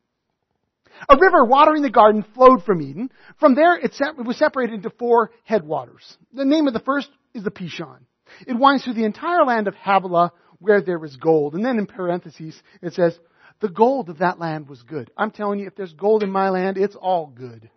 A 1.08 1.18
river 1.18 1.46
watering 1.46 1.84
the 1.84 1.90
garden 1.90 2.26
flowed 2.34 2.64
from 2.64 2.82
Eden. 2.82 3.12
From 3.40 3.56
there, 3.56 3.78
it 3.78 3.94
was 4.26 4.38
separated 4.38 4.74
into 4.74 4.90
four 4.90 5.32
headwaters. 5.44 6.18
The 6.34 6.46
name 6.46 6.68
of 6.68 6.74
the 6.74 6.80
first 6.80 7.10
is 7.34 7.44
the 7.44 7.52
Pishon. 7.52 8.00
It 8.48 8.58
winds 8.58 8.84
through 8.84 8.96
the 8.96 9.06
entire 9.06 9.46
land 9.46 9.68
of 9.68 9.76
Havilah 9.76 10.32
where 10.60 10.82
there 10.82 11.04
is 11.06 11.16
gold. 11.16 11.54
And 11.54 11.64
then 11.64 11.78
in 11.78 11.86
parentheses, 11.86 12.62
it 12.82 12.94
says, 12.94 13.18
the 13.60 13.70
gold 13.70 14.10
of 14.10 14.20
that 14.20 14.40
land 14.40 14.68
was 14.68 14.82
good. 14.84 15.12
I'm 15.18 15.32
telling 15.32 15.60
you, 15.60 15.68
if 15.68 15.76
there's 15.76 15.94
gold 15.94 16.24
in 16.24 16.32
my 16.32 16.50
land, 16.50 16.78
it's 16.78 16.96
all 16.96 17.28
good. 17.28 17.70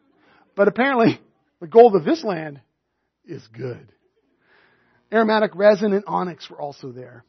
But 0.55 0.69
apparently, 0.69 1.21
the 1.63 1.69
gold 1.69 1.95
of 1.95 2.05
this 2.05 2.25
land 2.25 2.61
is 3.25 3.41
good. 3.57 3.93
Aromatic 5.13 5.55
resin 5.55 5.93
and 5.93 6.03
onyx 6.09 6.51
were 6.51 6.61
also 6.61 6.91
there. 6.91 7.25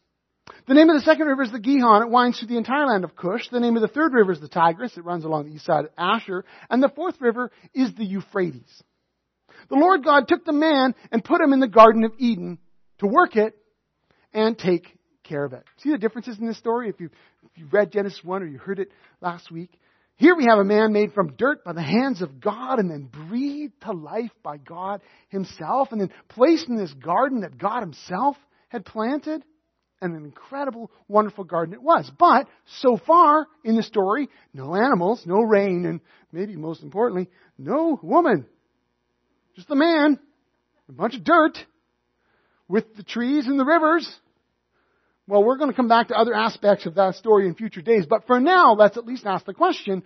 The 0.67 0.73
name 0.73 0.89
of 0.89 0.95
the 0.95 1.05
second 1.05 1.27
river 1.27 1.43
is 1.43 1.51
the 1.51 1.59
Gihon. 1.59 2.01
It 2.01 2.09
winds 2.09 2.39
through 2.39 2.47
the 2.47 2.57
entire 2.57 2.87
land 2.87 3.03
of 3.03 3.15
Cush. 3.15 3.47
The 3.49 3.59
name 3.59 3.75
of 3.75 3.83
the 3.83 3.87
third 3.87 4.11
river 4.11 4.31
is 4.31 4.41
the 4.41 4.47
Tigris. 4.47 4.97
It 4.97 5.05
runs 5.05 5.23
along 5.23 5.45
the 5.45 5.53
east 5.53 5.65
side 5.65 5.85
of 5.85 5.91
Ashur. 5.99 6.45
And 6.71 6.81
the 6.81 6.89
fourth 6.89 7.21
river 7.21 7.51
is 7.75 7.93
the 7.93 8.05
Euphrates. 8.05 8.83
The 9.69 9.75
Lord 9.75 10.03
God 10.03 10.27
took 10.27 10.43
the 10.45 10.51
man 10.51 10.95
and 11.11 11.23
put 11.23 11.39
him 11.39 11.53
in 11.53 11.59
the 11.59 11.67
Garden 11.67 12.03
of 12.03 12.13
Eden 12.17 12.57
to 12.97 13.07
work 13.07 13.35
it 13.35 13.55
and 14.33 14.57
take 14.57 14.87
care 15.23 15.45
of 15.45 15.53
it. 15.53 15.63
See 15.77 15.91
the 15.91 15.99
differences 15.99 16.39
in 16.39 16.47
this 16.47 16.57
story? 16.57 16.89
If 16.89 16.99
you 16.99 17.11
if 17.43 17.51
you 17.55 17.67
read 17.71 17.91
Genesis 17.91 18.23
1 18.23 18.41
or 18.41 18.47
you 18.47 18.57
heard 18.57 18.79
it 18.79 18.89
last 19.21 19.51
week, 19.51 19.79
here 20.17 20.35
we 20.35 20.45
have 20.45 20.59
a 20.59 20.63
man 20.63 20.93
made 20.93 21.13
from 21.13 21.35
dirt 21.37 21.63
by 21.63 21.73
the 21.73 21.81
hands 21.81 22.21
of 22.21 22.39
God 22.39 22.79
and 22.79 22.89
then 22.89 23.09
breathed 23.27 23.81
to 23.81 23.91
life 23.91 24.31
by 24.43 24.57
God 24.57 25.01
himself 25.29 25.91
and 25.91 25.99
then 25.99 26.11
placed 26.29 26.69
in 26.69 26.77
this 26.77 26.93
garden 26.93 27.41
that 27.41 27.57
God 27.57 27.81
himself 27.81 28.37
had 28.69 28.85
planted 28.85 29.43
and 30.01 30.15
an 30.15 30.25
incredible, 30.25 30.91
wonderful 31.07 31.45
garden 31.45 31.73
it 31.73 31.81
was. 31.81 32.11
But 32.19 32.47
so 32.81 32.97
far 32.97 33.47
in 33.63 33.75
the 33.75 33.83
story, 33.83 34.29
no 34.53 34.75
animals, 34.75 35.23
no 35.25 35.41
rain, 35.41 35.85
and 35.85 36.01
maybe 36.31 36.55
most 36.57 36.83
importantly, 36.83 37.29
no 37.57 37.97
woman. 38.03 38.45
Just 39.55 39.69
the 39.69 39.75
man, 39.75 40.19
a 40.89 40.91
bunch 40.91 41.15
of 41.15 41.23
dirt, 41.23 41.57
with 42.67 42.95
the 42.95 43.03
trees 43.03 43.47
and 43.47 43.59
the 43.59 43.65
rivers. 43.65 44.09
Well, 45.27 45.43
we're 45.43 45.57
going 45.57 45.69
to 45.69 45.75
come 45.75 45.87
back 45.87 46.09
to 46.09 46.17
other 46.17 46.33
aspects 46.33 46.85
of 46.85 46.95
that 46.95 47.15
story 47.15 47.47
in 47.47 47.55
future 47.55 47.81
days, 47.81 48.05
but 48.05 48.27
for 48.27 48.39
now, 48.39 48.73
let's 48.73 48.97
at 48.97 49.05
least 49.05 49.25
ask 49.25 49.45
the 49.45 49.53
question, 49.53 50.03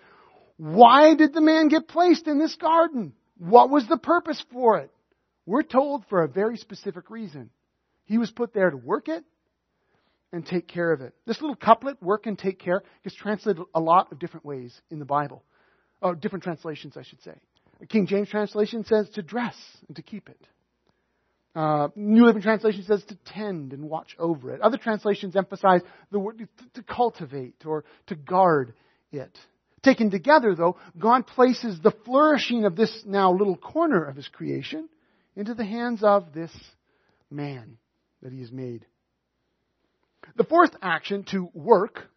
why 0.57 1.15
did 1.15 1.33
the 1.33 1.41
man 1.41 1.69
get 1.69 1.87
placed 1.87 2.27
in 2.27 2.37
this 2.39 2.55
garden? 2.55 3.13
What 3.37 3.69
was 3.69 3.87
the 3.87 3.97
purpose 3.97 4.43
for 4.51 4.77
it? 4.77 4.91
We're 5.45 5.63
told 5.63 6.05
for 6.09 6.23
a 6.23 6.27
very 6.27 6.57
specific 6.57 7.09
reason. 7.09 7.49
He 8.05 8.17
was 8.17 8.31
put 8.31 8.53
there 8.53 8.69
to 8.69 8.77
work 8.77 9.07
it 9.07 9.23
and 10.31 10.45
take 10.45 10.67
care 10.67 10.91
of 10.91 11.01
it. 11.01 11.13
This 11.25 11.41
little 11.41 11.55
couplet, 11.55 12.01
work 12.01 12.25
and 12.25 12.37
take 12.37 12.59
care, 12.59 12.83
gets 13.03 13.15
translated 13.15 13.63
a 13.73 13.79
lot 13.79 14.11
of 14.11 14.19
different 14.19 14.45
ways 14.45 14.79
in 14.91 14.99
the 14.99 15.05
Bible. 15.05 15.43
Oh, 16.01 16.13
different 16.13 16.43
translations, 16.43 16.95
I 16.95 17.03
should 17.03 17.21
say. 17.21 17.33
The 17.79 17.87
King 17.87 18.07
James 18.07 18.29
translation 18.29 18.83
says 18.85 19.09
to 19.11 19.21
dress 19.21 19.55
and 19.87 19.95
to 19.95 20.01
keep 20.01 20.29
it. 20.29 20.39
Uh, 21.57 21.87
New 21.95 22.23
Living 22.23 22.43
Translation 22.43 22.83
says 22.83 23.03
to 23.05 23.17
tend 23.25 23.73
and 23.73 23.89
watch 23.89 24.15
over 24.19 24.53
it. 24.53 24.61
Other 24.61 24.77
translations 24.77 25.35
emphasize 25.35 25.81
the 26.11 26.19
word 26.19 26.47
to 26.75 26.83
cultivate 26.83 27.65
or 27.65 27.83
to 28.05 28.15
guard 28.15 28.75
it. 29.11 29.35
Taken 29.81 30.11
together, 30.11 30.53
though, 30.53 30.77
God 30.99 31.25
places 31.25 31.79
the 31.81 31.95
flourishing 32.05 32.65
of 32.65 32.75
this 32.75 33.01
now 33.07 33.31
little 33.33 33.57
corner 33.57 34.05
of 34.05 34.15
His 34.15 34.27
creation 34.27 34.87
into 35.35 35.55
the 35.55 35.65
hands 35.65 36.03
of 36.03 36.31
this 36.31 36.51
man 37.31 37.79
that 38.21 38.31
He 38.31 38.41
has 38.41 38.51
made. 38.51 38.85
The 40.35 40.43
fourth 40.43 40.75
action, 40.79 41.23
to 41.31 41.49
work, 41.55 42.07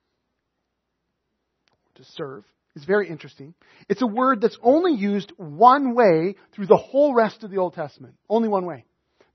to 1.94 2.04
serve, 2.12 2.44
is 2.76 2.84
very 2.84 3.08
interesting. 3.08 3.54
It's 3.88 4.02
a 4.02 4.06
word 4.06 4.42
that's 4.42 4.58
only 4.62 4.92
used 4.92 5.32
one 5.38 5.94
way 5.94 6.34
through 6.52 6.66
the 6.66 6.76
whole 6.76 7.14
rest 7.14 7.42
of 7.42 7.50
the 7.50 7.56
Old 7.56 7.72
Testament. 7.72 8.16
Only 8.28 8.50
one 8.50 8.66
way. 8.66 8.84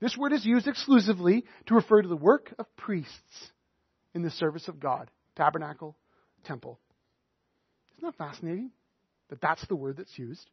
This 0.06 0.16
word 0.16 0.32
is 0.32 0.46
used 0.46 0.68
exclusively 0.68 1.44
to 1.66 1.74
refer 1.74 2.00
to 2.00 2.06
the 2.06 2.14
work 2.14 2.54
of 2.60 2.66
priests 2.76 3.50
in 4.14 4.22
the 4.22 4.30
service 4.30 4.68
of 4.68 4.78
God 4.78 5.10
tabernacle, 5.34 5.96
temple. 6.44 6.78
Isn't 7.98 8.16
that 8.16 8.16
fascinating? 8.16 8.70
That 9.30 9.40
that's 9.40 9.66
the 9.66 9.74
word 9.74 9.96
that's 9.96 10.16
used. 10.16 10.48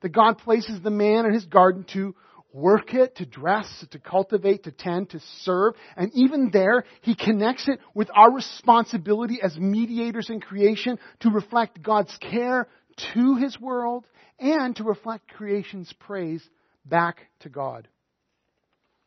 That 0.00 0.14
God 0.14 0.38
places 0.38 0.80
the 0.80 0.90
man 0.90 1.26
in 1.26 1.34
his 1.34 1.44
garden 1.44 1.84
to 1.92 2.14
work 2.54 2.94
it, 2.94 3.16
to 3.16 3.26
dress, 3.26 3.68
to 3.90 3.98
cultivate, 3.98 4.64
to 4.64 4.70
tend, 4.70 5.10
to 5.10 5.20
serve. 5.42 5.74
And 5.94 6.10
even 6.14 6.48
there, 6.50 6.84
he 7.02 7.14
connects 7.14 7.68
it 7.68 7.80
with 7.92 8.08
our 8.14 8.32
responsibility 8.32 9.40
as 9.42 9.58
mediators 9.58 10.30
in 10.30 10.40
creation 10.40 10.98
to 11.20 11.28
reflect 11.28 11.82
God's 11.82 12.16
care 12.16 12.66
to 13.12 13.36
his 13.36 13.60
world 13.60 14.06
and 14.38 14.74
to 14.76 14.84
reflect 14.84 15.28
creation's 15.28 15.92
praise 16.00 16.42
back 16.86 17.18
to 17.40 17.50
God. 17.50 17.88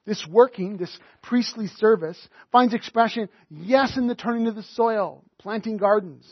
This 0.09 0.25
working, 0.25 0.77
this 0.77 0.97
priestly 1.21 1.67
service, 1.67 2.17
finds 2.51 2.73
expression, 2.73 3.29
yes, 3.47 3.95
in 3.95 4.07
the 4.07 4.15
turning 4.15 4.47
of 4.47 4.55
the 4.55 4.63
soil, 4.63 5.23
planting 5.37 5.77
gardens, 5.77 6.25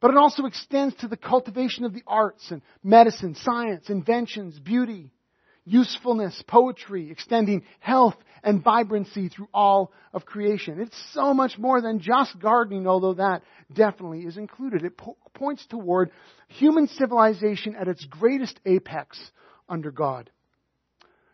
but 0.00 0.10
it 0.10 0.16
also 0.16 0.46
extends 0.46 0.96
to 0.96 1.06
the 1.06 1.16
cultivation 1.16 1.84
of 1.84 1.94
the 1.94 2.02
arts 2.08 2.50
and 2.50 2.60
medicine, 2.82 3.36
science, 3.36 3.88
inventions, 3.88 4.58
beauty, 4.58 5.12
usefulness, 5.64 6.42
poetry, 6.48 7.12
extending 7.12 7.62
health 7.78 8.16
and 8.42 8.64
vibrancy 8.64 9.28
through 9.28 9.48
all 9.54 9.92
of 10.12 10.26
creation. 10.26 10.80
It's 10.80 11.00
so 11.12 11.32
much 11.32 11.56
more 11.56 11.80
than 11.80 12.00
just 12.00 12.36
gardening, 12.40 12.88
although 12.88 13.14
that 13.14 13.42
definitely 13.72 14.22
is 14.22 14.36
included. 14.36 14.84
It 14.84 14.98
po- 14.98 15.16
points 15.34 15.64
toward 15.66 16.10
human 16.48 16.88
civilization 16.88 17.76
at 17.76 17.86
its 17.86 18.04
greatest 18.06 18.58
apex 18.66 19.20
under 19.68 19.92
God. 19.92 20.30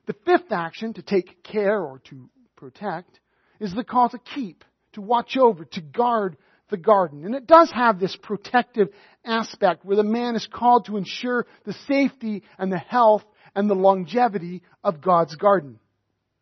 The 0.06 0.14
fifth 0.24 0.50
action, 0.50 0.94
to 0.94 1.02
take 1.02 1.42
care 1.42 1.80
or 1.80 2.00
to 2.10 2.28
protect, 2.56 3.20
is 3.58 3.74
the 3.74 3.84
call 3.84 4.08
to 4.08 4.18
keep, 4.18 4.64
to 4.92 5.00
watch 5.00 5.36
over, 5.36 5.64
to 5.64 5.80
guard 5.80 6.36
the 6.70 6.76
garden. 6.76 7.24
And 7.24 7.34
it 7.34 7.46
does 7.46 7.70
have 7.70 8.00
this 8.00 8.16
protective 8.16 8.88
aspect 9.24 9.84
where 9.84 9.96
the 9.96 10.02
man 10.02 10.36
is 10.36 10.46
called 10.46 10.86
to 10.86 10.96
ensure 10.96 11.46
the 11.64 11.74
safety 11.86 12.42
and 12.58 12.72
the 12.72 12.78
health 12.78 13.24
and 13.54 13.68
the 13.68 13.74
longevity 13.74 14.62
of 14.82 15.00
God's 15.00 15.36
garden. 15.36 15.78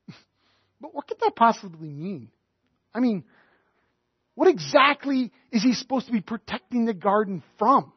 But 0.80 0.94
what 0.94 1.08
could 1.08 1.18
that 1.20 1.34
possibly 1.34 1.88
mean? 1.88 2.30
I 2.94 3.00
mean, 3.00 3.24
what 4.36 4.46
exactly 4.46 5.32
is 5.50 5.64
he 5.64 5.72
supposed 5.72 6.06
to 6.06 6.12
be 6.12 6.20
protecting 6.20 6.84
the 6.84 6.94
garden 6.94 7.42
from? 7.58 7.92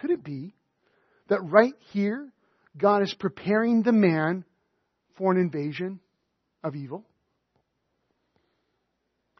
Could 0.00 0.10
it 0.10 0.24
be 0.24 0.54
that 1.28 1.42
right 1.42 1.74
here, 1.92 2.32
God 2.78 3.02
is 3.02 3.14
preparing 3.18 3.82
the 3.82 3.92
man 3.92 4.44
for 5.16 5.32
an 5.32 5.38
invasion 5.38 6.00
of 6.62 6.74
evil? 6.74 7.04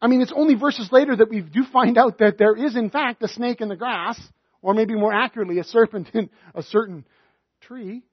I 0.01 0.07
mean, 0.07 0.21
it's 0.21 0.33
only 0.35 0.55
verses 0.55 0.89
later 0.91 1.15
that 1.15 1.29
we 1.29 1.41
do 1.41 1.63
find 1.71 1.97
out 1.97 2.19
that 2.19 2.37
there 2.37 2.55
is, 2.55 2.75
in 2.75 2.89
fact, 2.89 3.23
a 3.23 3.27
snake 3.27 3.61
in 3.61 3.69
the 3.69 3.75
grass, 3.75 4.19
or 4.61 4.73
maybe 4.73 4.95
more 4.95 5.13
accurately, 5.13 5.59
a 5.59 5.63
serpent 5.63 6.09
in 6.13 6.29
a 6.55 6.63
certain 6.63 7.05
tree, 7.61 8.03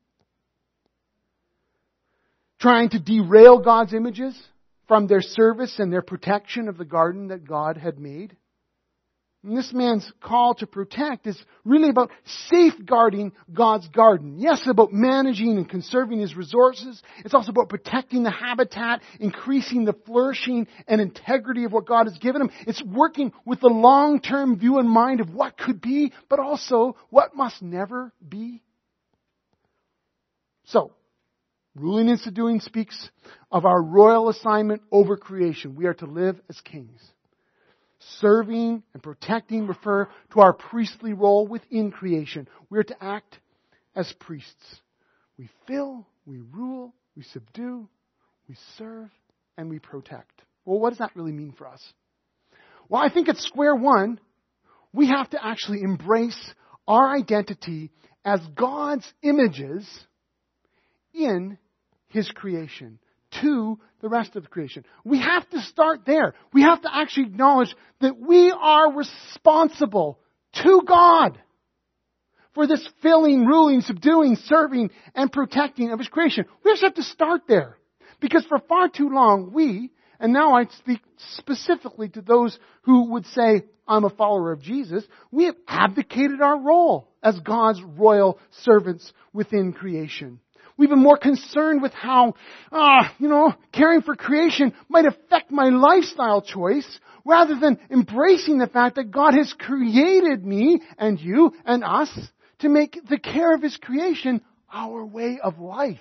trying 2.58 2.88
to 2.90 2.98
derail 2.98 3.58
God's 3.58 3.94
images 3.94 4.40
from 4.88 5.06
their 5.06 5.20
service 5.20 5.78
and 5.78 5.92
their 5.92 6.02
protection 6.02 6.68
of 6.68 6.78
the 6.78 6.84
garden 6.84 7.28
that 7.28 7.46
God 7.46 7.76
had 7.76 7.98
made. 7.98 8.36
And 9.42 9.56
this 9.56 9.72
man's 9.72 10.10
call 10.20 10.54
to 10.56 10.66
protect 10.66 11.26
is 11.26 11.40
really 11.64 11.88
about 11.88 12.10
safeguarding 12.48 13.32
God's 13.52 13.86
garden. 13.88 14.38
Yes, 14.38 14.66
about 14.66 14.92
managing 14.92 15.56
and 15.56 15.68
conserving 15.68 16.18
his 16.18 16.34
resources. 16.34 17.00
It's 17.24 17.34
also 17.34 17.52
about 17.52 17.68
protecting 17.68 18.24
the 18.24 18.30
habitat, 18.30 19.02
increasing 19.20 19.84
the 19.84 19.92
flourishing 19.92 20.66
and 20.88 21.00
integrity 21.00 21.64
of 21.64 21.72
what 21.72 21.86
God 21.86 22.06
has 22.06 22.18
given 22.18 22.42
him. 22.42 22.50
It's 22.66 22.82
working 22.82 23.32
with 23.44 23.60
the 23.60 23.68
long-term 23.68 24.58
view 24.58 24.80
in 24.80 24.88
mind 24.88 25.20
of 25.20 25.32
what 25.32 25.56
could 25.56 25.80
be, 25.80 26.12
but 26.28 26.40
also 26.40 26.96
what 27.10 27.36
must 27.36 27.62
never 27.62 28.12
be. 28.28 28.62
So, 30.64 30.92
ruling 31.76 32.08
and 32.08 32.18
subduing 32.18 32.58
speaks 32.58 33.10
of 33.52 33.64
our 33.64 33.80
royal 33.80 34.28
assignment 34.28 34.82
over 34.90 35.16
creation. 35.16 35.76
We 35.76 35.86
are 35.86 35.94
to 35.94 36.06
live 36.06 36.40
as 36.48 36.60
kings. 36.62 37.00
Serving 38.20 38.82
and 38.94 39.02
protecting 39.02 39.66
refer 39.66 40.08
to 40.32 40.40
our 40.40 40.52
priestly 40.52 41.12
role 41.12 41.46
within 41.46 41.90
creation. 41.90 42.48
We 42.70 42.78
are 42.78 42.84
to 42.84 43.04
act 43.04 43.38
as 43.94 44.12
priests. 44.20 44.80
We 45.38 45.48
fill, 45.66 46.06
we 46.24 46.40
rule, 46.52 46.94
we 47.16 47.24
subdue, 47.24 47.88
we 48.48 48.56
serve, 48.78 49.10
and 49.58 49.68
we 49.68 49.78
protect. 49.78 50.42
Well, 50.64 50.78
what 50.78 50.90
does 50.90 50.98
that 50.98 51.16
really 51.16 51.32
mean 51.32 51.52
for 51.56 51.66
us? 51.66 51.82
Well, 52.88 53.02
I 53.02 53.12
think 53.12 53.28
at 53.28 53.36
square 53.38 53.74
one, 53.74 54.20
we 54.92 55.08
have 55.08 55.30
to 55.30 55.44
actually 55.44 55.82
embrace 55.82 56.38
our 56.86 57.14
identity 57.14 57.90
as 58.24 58.40
God's 58.54 59.10
images 59.22 59.86
in 61.12 61.58
His 62.08 62.30
creation 62.30 62.98
to 63.40 63.78
the 64.00 64.08
rest 64.08 64.36
of 64.36 64.42
the 64.42 64.48
creation. 64.48 64.84
We 65.04 65.20
have 65.20 65.48
to 65.50 65.60
start 65.60 66.00
there. 66.06 66.34
We 66.52 66.62
have 66.62 66.82
to 66.82 66.94
actually 66.94 67.26
acknowledge 67.26 67.74
that 68.00 68.18
we 68.18 68.50
are 68.50 68.92
responsible 68.92 70.18
to 70.62 70.82
God 70.86 71.38
for 72.54 72.66
this 72.66 72.86
filling, 73.02 73.44
ruling, 73.44 73.82
subduing, 73.82 74.36
serving, 74.36 74.90
and 75.14 75.30
protecting 75.30 75.90
of 75.90 75.98
His 75.98 76.08
creation. 76.08 76.46
We 76.64 76.72
just 76.72 76.82
have 76.82 76.94
to 76.94 77.02
start 77.02 77.42
there. 77.46 77.76
Because 78.20 78.44
for 78.46 78.58
far 78.58 78.88
too 78.88 79.10
long, 79.10 79.52
we, 79.52 79.90
and 80.18 80.32
now 80.32 80.54
I 80.54 80.66
speak 80.78 81.00
specifically 81.36 82.08
to 82.10 82.22
those 82.22 82.58
who 82.82 83.12
would 83.12 83.26
say, 83.26 83.64
I'm 83.86 84.04
a 84.04 84.10
follower 84.10 84.52
of 84.52 84.62
Jesus, 84.62 85.04
we 85.30 85.44
have 85.44 85.56
abdicated 85.68 86.40
our 86.40 86.58
role 86.58 87.08
as 87.22 87.38
God's 87.40 87.82
royal 87.82 88.38
servants 88.62 89.12
within 89.32 89.72
creation. 89.72 90.40
We've 90.78 90.90
been 90.90 91.02
more 91.02 91.16
concerned 91.16 91.80
with 91.80 91.92
how, 91.92 92.34
uh, 92.70 93.08
you 93.18 93.28
know, 93.28 93.54
caring 93.72 94.02
for 94.02 94.14
creation 94.14 94.74
might 94.88 95.06
affect 95.06 95.50
my 95.50 95.70
lifestyle 95.70 96.42
choice 96.42 97.00
rather 97.24 97.58
than 97.58 97.78
embracing 97.90 98.58
the 98.58 98.66
fact 98.66 98.96
that 98.96 99.10
God 99.10 99.34
has 99.34 99.52
created 99.58 100.44
me 100.44 100.80
and 100.98 101.18
you 101.18 101.52
and 101.64 101.82
us 101.82 102.10
to 102.58 102.68
make 102.68 102.98
the 103.08 103.18
care 103.18 103.54
of 103.54 103.62
His 103.62 103.76
creation 103.78 104.42
our 104.72 105.04
way 105.04 105.38
of 105.42 105.58
life. 105.58 106.00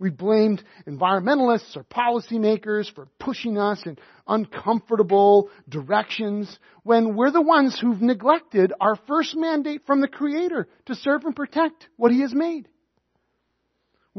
We 0.00 0.08
blamed 0.08 0.64
environmentalists 0.88 1.76
or 1.76 1.84
policymakers 1.84 2.90
for 2.92 3.06
pushing 3.18 3.58
us 3.58 3.84
in 3.84 3.98
uncomfortable 4.26 5.50
directions 5.68 6.58
when 6.84 7.14
we're 7.14 7.30
the 7.30 7.42
ones 7.42 7.78
who've 7.78 8.00
neglected 8.00 8.72
our 8.80 8.96
first 9.06 9.36
mandate 9.36 9.82
from 9.86 10.00
the 10.00 10.08
Creator 10.08 10.68
to 10.86 10.94
serve 10.94 11.26
and 11.26 11.36
protect 11.36 11.86
what 11.96 12.12
He 12.12 12.22
has 12.22 12.34
made. 12.34 12.66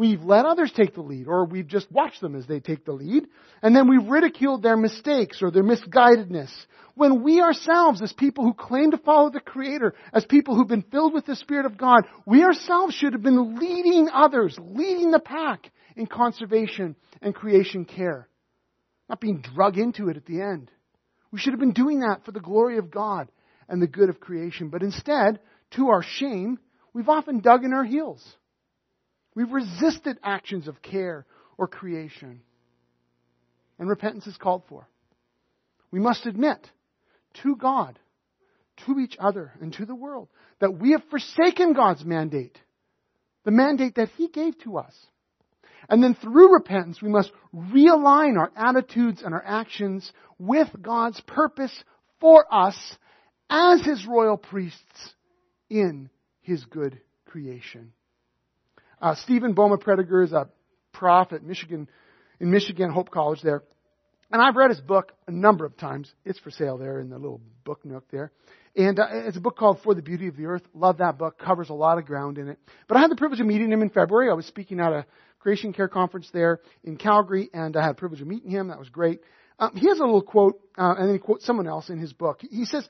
We've 0.01 0.23
let 0.23 0.47
others 0.47 0.71
take 0.75 0.95
the 0.95 1.03
lead, 1.03 1.27
or 1.27 1.45
we've 1.45 1.67
just 1.67 1.91
watched 1.91 2.21
them 2.21 2.35
as 2.35 2.47
they 2.47 2.59
take 2.59 2.85
the 2.85 2.91
lead, 2.91 3.27
and 3.61 3.75
then 3.75 3.87
we've 3.87 4.09
ridiculed 4.09 4.63
their 4.63 4.75
mistakes 4.75 5.43
or 5.43 5.51
their 5.51 5.61
misguidedness. 5.61 6.49
When 6.95 7.21
we 7.21 7.39
ourselves, 7.39 8.01
as 8.01 8.11
people 8.11 8.43
who 8.43 8.55
claim 8.55 8.89
to 8.89 8.97
follow 8.97 9.29
the 9.29 9.39
Creator, 9.39 9.93
as 10.11 10.25
people 10.25 10.55
who've 10.55 10.67
been 10.67 10.81
filled 10.81 11.13
with 11.13 11.27
the 11.27 11.35
Spirit 11.35 11.67
of 11.67 11.77
God, 11.77 12.07
we 12.25 12.43
ourselves 12.43 12.95
should 12.95 13.13
have 13.13 13.21
been 13.21 13.59
leading 13.59 14.09
others, 14.11 14.57
leading 14.59 15.11
the 15.11 15.19
pack 15.19 15.69
in 15.95 16.07
conservation 16.07 16.95
and 17.21 17.35
creation 17.35 17.85
care. 17.85 18.27
Not 19.07 19.21
being 19.21 19.43
drug 19.53 19.77
into 19.77 20.09
it 20.09 20.17
at 20.17 20.25
the 20.25 20.41
end. 20.41 20.71
We 21.31 21.37
should 21.37 21.53
have 21.53 21.59
been 21.59 21.73
doing 21.73 21.99
that 21.99 22.25
for 22.25 22.31
the 22.31 22.39
glory 22.39 22.79
of 22.79 22.89
God 22.89 23.31
and 23.69 23.79
the 23.79 23.85
good 23.85 24.09
of 24.09 24.19
creation. 24.19 24.69
But 24.69 24.81
instead, 24.81 25.41
to 25.75 25.89
our 25.89 26.01
shame, 26.01 26.57
we've 26.91 27.07
often 27.07 27.41
dug 27.41 27.63
in 27.63 27.71
our 27.71 27.85
heels. 27.85 28.27
We've 29.35 29.51
resisted 29.51 30.17
actions 30.23 30.67
of 30.67 30.81
care 30.81 31.25
or 31.57 31.67
creation. 31.67 32.41
And 33.79 33.89
repentance 33.89 34.27
is 34.27 34.37
called 34.37 34.63
for. 34.67 34.87
We 35.91 35.99
must 35.99 36.25
admit 36.25 36.69
to 37.43 37.55
God, 37.55 37.99
to 38.85 38.99
each 38.99 39.15
other, 39.19 39.51
and 39.61 39.73
to 39.73 39.85
the 39.85 39.95
world 39.95 40.27
that 40.59 40.77
we 40.77 40.91
have 40.91 41.03
forsaken 41.09 41.73
God's 41.73 42.03
mandate, 42.05 42.57
the 43.43 43.51
mandate 43.51 43.95
that 43.95 44.09
He 44.09 44.27
gave 44.27 44.57
to 44.59 44.77
us. 44.77 44.93
And 45.89 46.01
then 46.03 46.15
through 46.15 46.53
repentance, 46.53 47.01
we 47.01 47.09
must 47.09 47.31
realign 47.53 48.37
our 48.37 48.51
attitudes 48.55 49.21
and 49.23 49.33
our 49.33 49.43
actions 49.45 50.11
with 50.37 50.67
God's 50.81 51.19
purpose 51.21 51.83
for 52.19 52.45
us 52.51 52.77
as 53.49 53.81
His 53.83 54.05
royal 54.05 54.37
priests 54.37 55.13
in 55.69 56.09
His 56.41 56.63
good 56.65 56.99
creation. 57.25 57.93
Uh, 59.01 59.15
Steven 59.15 59.55
Bouma-Prediger 59.55 60.23
is 60.23 60.31
a 60.31 60.47
prof 60.93 61.33
at 61.33 61.43
Michigan, 61.43 61.89
in 62.39 62.51
Michigan 62.51 62.91
Hope 62.91 63.09
College 63.09 63.41
there. 63.41 63.63
And 64.31 64.41
I've 64.41 64.55
read 64.55 64.69
his 64.69 64.79
book 64.79 65.11
a 65.27 65.31
number 65.31 65.65
of 65.65 65.75
times. 65.75 66.11
It's 66.23 66.39
for 66.39 66.51
sale 66.51 66.77
there 66.77 66.99
in 66.99 67.09
the 67.09 67.17
little 67.17 67.41
book 67.65 67.83
nook 67.83 68.05
there. 68.11 68.31
And 68.75 68.97
uh, 68.99 69.07
it's 69.09 69.35
a 69.35 69.41
book 69.41 69.57
called 69.57 69.79
For 69.83 69.93
the 69.93 70.01
Beauty 70.01 70.27
of 70.27 70.37
the 70.37 70.45
Earth. 70.45 70.61
Love 70.73 70.99
that 70.99 71.17
book. 71.17 71.37
Covers 71.37 71.69
a 71.69 71.73
lot 71.73 71.97
of 71.97 72.05
ground 72.05 72.37
in 72.37 72.47
it. 72.47 72.59
But 72.87 72.95
I 72.95 73.01
had 73.01 73.11
the 73.11 73.17
privilege 73.17 73.41
of 73.41 73.47
meeting 73.47 73.71
him 73.71 73.81
in 73.81 73.89
February. 73.89 74.29
I 74.29 74.33
was 74.33 74.45
speaking 74.45 74.79
at 74.79 74.93
a 74.93 75.05
Creation 75.39 75.73
Care 75.73 75.89
Conference 75.89 76.29
there 76.31 76.61
in 76.83 76.95
Calgary, 76.95 77.49
and 77.53 77.75
I 77.75 77.81
had 77.81 77.95
the 77.95 77.99
privilege 77.99 78.21
of 78.21 78.27
meeting 78.27 78.51
him. 78.51 78.69
That 78.69 78.79
was 78.79 78.89
great. 78.89 79.19
Um, 79.59 79.75
he 79.75 79.87
has 79.89 79.99
a 79.99 80.03
little 80.03 80.21
quote, 80.21 80.61
uh, 80.77 80.95
and 80.97 81.07
then 81.07 81.13
he 81.13 81.19
quotes 81.19 81.45
someone 81.45 81.67
else 81.67 81.89
in 81.89 81.97
his 81.97 82.13
book. 82.13 82.41
He 82.49 82.65
says, 82.65 82.87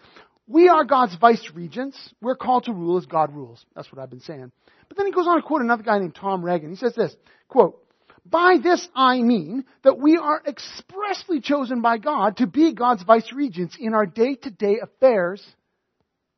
we 0.48 0.68
are 0.68 0.84
God's 0.84 1.16
vice 1.16 1.50
regents. 1.54 1.98
We're 2.22 2.36
called 2.36 2.66
to 2.66 2.74
rule 2.74 2.98
as 2.98 3.06
God 3.06 3.34
rules. 3.34 3.66
That's 3.76 3.92
what 3.92 4.02
I've 4.02 4.10
been 4.10 4.22
saying. 4.22 4.52
But 4.88 4.98
then 4.98 5.06
he 5.06 5.12
goes 5.12 5.28
on 5.28 5.38
to 5.38 5.48
quote 5.48 5.62
another 5.62 5.84
guy 5.84 6.00
named 6.00 6.16
Tom 6.16 6.44
Regan. 6.44 6.70
He 6.70 6.76
says 6.76 6.96
this, 6.96 7.16
quote, 7.48 7.78
by 8.26 8.58
this 8.62 8.88
I 8.96 9.22
mean 9.22 9.66
that 9.84 9.98
we 9.98 10.18
are 10.18 10.42
expressly 10.46 11.42
chosen 11.42 11.82
by 11.82 11.98
God 11.98 12.38
to 12.38 12.48
be 12.48 12.74
God's 12.74 13.04
vice 13.04 13.32
regents 13.34 13.78
in 13.80 13.94
our 13.94 14.06
day-to-day 14.06 14.80
affairs 14.82 15.44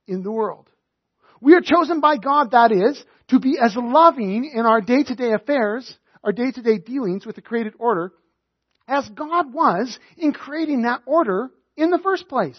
in 0.08 0.24
the 0.24 0.32
world. 0.32 0.70
We 1.42 1.56
are 1.56 1.62
chosen 1.62 2.00
by 2.00 2.18
God, 2.18 2.52
that 2.52 2.72
is, 2.72 3.04
to 3.30 3.40
be 3.40 3.58
as 3.62 3.76
loving 3.76 4.50
in 4.54 4.66
our 4.66 4.80
day-to-day 4.80 5.34
affairs, 5.34 5.98
our 6.24 6.32
day-to-day 6.32 6.78
dealings 6.78 7.26
with 7.26 7.36
the 7.36 7.42
created 7.42 7.74
order, 7.80 8.14
as 8.88 9.10
God 9.10 9.54
was 9.54 9.98
in 10.18 10.32
creating 10.32 10.84
that 10.84 11.02
order 11.06 11.50
in 11.76 11.90
the 11.90 12.00
first 12.00 12.30
place. 12.30 12.58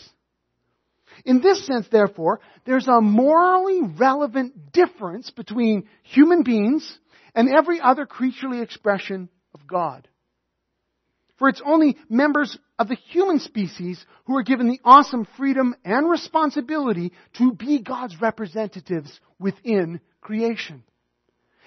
In 1.25 1.40
this 1.40 1.67
sense, 1.67 1.87
therefore, 1.88 2.40
there's 2.64 2.88
a 2.88 3.01
morally 3.01 3.83
relevant 3.83 4.73
difference 4.73 5.31
between 5.31 5.88
human 6.03 6.43
beings 6.43 6.99
and 7.35 7.49
every 7.49 7.81
other 7.81 8.07
creaturely 8.07 8.61
expression 8.61 9.29
of 9.55 9.67
God. 9.67 10.09
For 11.37 11.49
it's 11.49 11.62
only 11.64 11.97
members 12.09 12.57
of 12.79 12.88
the 12.88 12.95
human 12.95 13.40
species 13.40 14.05
who 14.27 14.37
are 14.37 14.43
given 14.43 14.69
the 14.69 14.81
awesome 14.85 15.27
freedom 15.37 15.75
and 15.85 16.09
responsibility 16.09 17.12
to 17.38 17.53
be 17.53 17.81
God's 17.81 18.21
representatives 18.21 19.21
within 19.38 20.01
creation. 20.21 20.85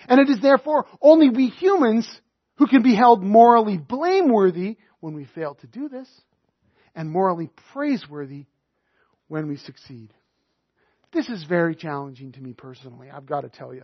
And 0.07 0.19
it 0.19 0.29
is 0.29 0.41
therefore 0.41 0.85
only 1.01 1.29
we 1.29 1.47
humans 1.47 2.09
who 2.55 2.67
can 2.67 2.81
be 2.81 2.95
held 2.95 3.23
morally 3.23 3.77
blameworthy 3.77 4.77
when 4.99 5.13
we 5.15 5.25
fail 5.25 5.55
to 5.55 5.67
do 5.67 5.89
this, 5.89 6.09
and 6.95 7.11
morally 7.11 7.49
praiseworthy 7.73 8.45
when 9.27 9.47
we 9.47 9.57
succeed. 9.57 10.13
This 11.13 11.29
is 11.29 11.43
very 11.45 11.75
challenging 11.75 12.33
to 12.33 12.41
me 12.41 12.53
personally, 12.53 13.09
I've 13.09 13.25
got 13.25 13.41
to 13.41 13.49
tell 13.49 13.73
you. 13.73 13.83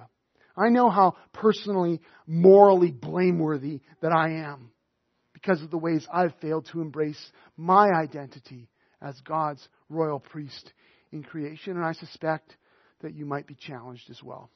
I 0.56 0.69
know 0.69 0.89
how 0.89 1.15
personally, 1.32 2.01
morally 2.27 2.91
blameworthy 2.91 3.82
that 4.01 4.12
I 4.12 4.43
am 4.43 4.71
because 5.34 5.62
of 5.62 5.71
the 5.71 5.77
ways 5.77 6.06
I've 6.13 6.36
failed 6.41 6.67
to 6.71 6.82
embrace 6.82 7.19
my 7.58 7.89
identity 7.89 8.69
as 9.01 9.19
God's 9.21 9.67
royal 9.89 10.19
priest 10.19 10.71
in 11.12 11.23
creation, 11.23 11.75
and 11.75 11.86
I 11.86 11.93
suspect 11.93 12.56
that 13.01 13.13
you 13.13 13.25
might 13.25 13.47
be 13.47 13.56
challenged 13.56 14.10
as 14.10 14.21
well. 14.23 14.49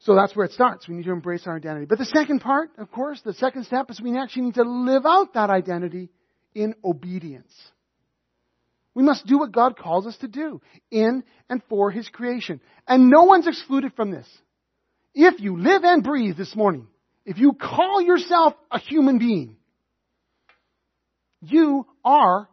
So 0.00 0.14
that's 0.14 0.34
where 0.36 0.46
it 0.46 0.52
starts. 0.52 0.86
We 0.88 0.94
need 0.94 1.04
to 1.04 1.12
embrace 1.12 1.46
our 1.46 1.56
identity. 1.56 1.86
But 1.86 1.98
the 1.98 2.04
second 2.04 2.40
part, 2.40 2.70
of 2.78 2.90
course, 2.90 3.20
the 3.24 3.34
second 3.34 3.64
step 3.64 3.90
is 3.90 4.00
we 4.00 4.16
actually 4.16 4.42
need 4.42 4.54
to 4.54 4.62
live 4.62 5.04
out 5.04 5.34
that 5.34 5.50
identity 5.50 6.08
in 6.54 6.74
obedience. 6.84 7.52
We 8.98 9.04
must 9.04 9.26
do 9.26 9.38
what 9.38 9.52
God 9.52 9.78
calls 9.78 10.08
us 10.08 10.16
to 10.16 10.26
do 10.26 10.60
in 10.90 11.22
and 11.48 11.62
for 11.68 11.92
His 11.92 12.08
creation. 12.08 12.60
And 12.84 13.08
no 13.08 13.22
one's 13.22 13.46
excluded 13.46 13.92
from 13.94 14.10
this. 14.10 14.26
If 15.14 15.38
you 15.38 15.56
live 15.56 15.84
and 15.84 16.02
breathe 16.02 16.36
this 16.36 16.56
morning, 16.56 16.88
if 17.24 17.38
you 17.38 17.52
call 17.52 18.02
yourself 18.02 18.54
a 18.72 18.80
human 18.80 19.20
being, 19.20 19.56
You 21.40 21.86
are 22.04 22.48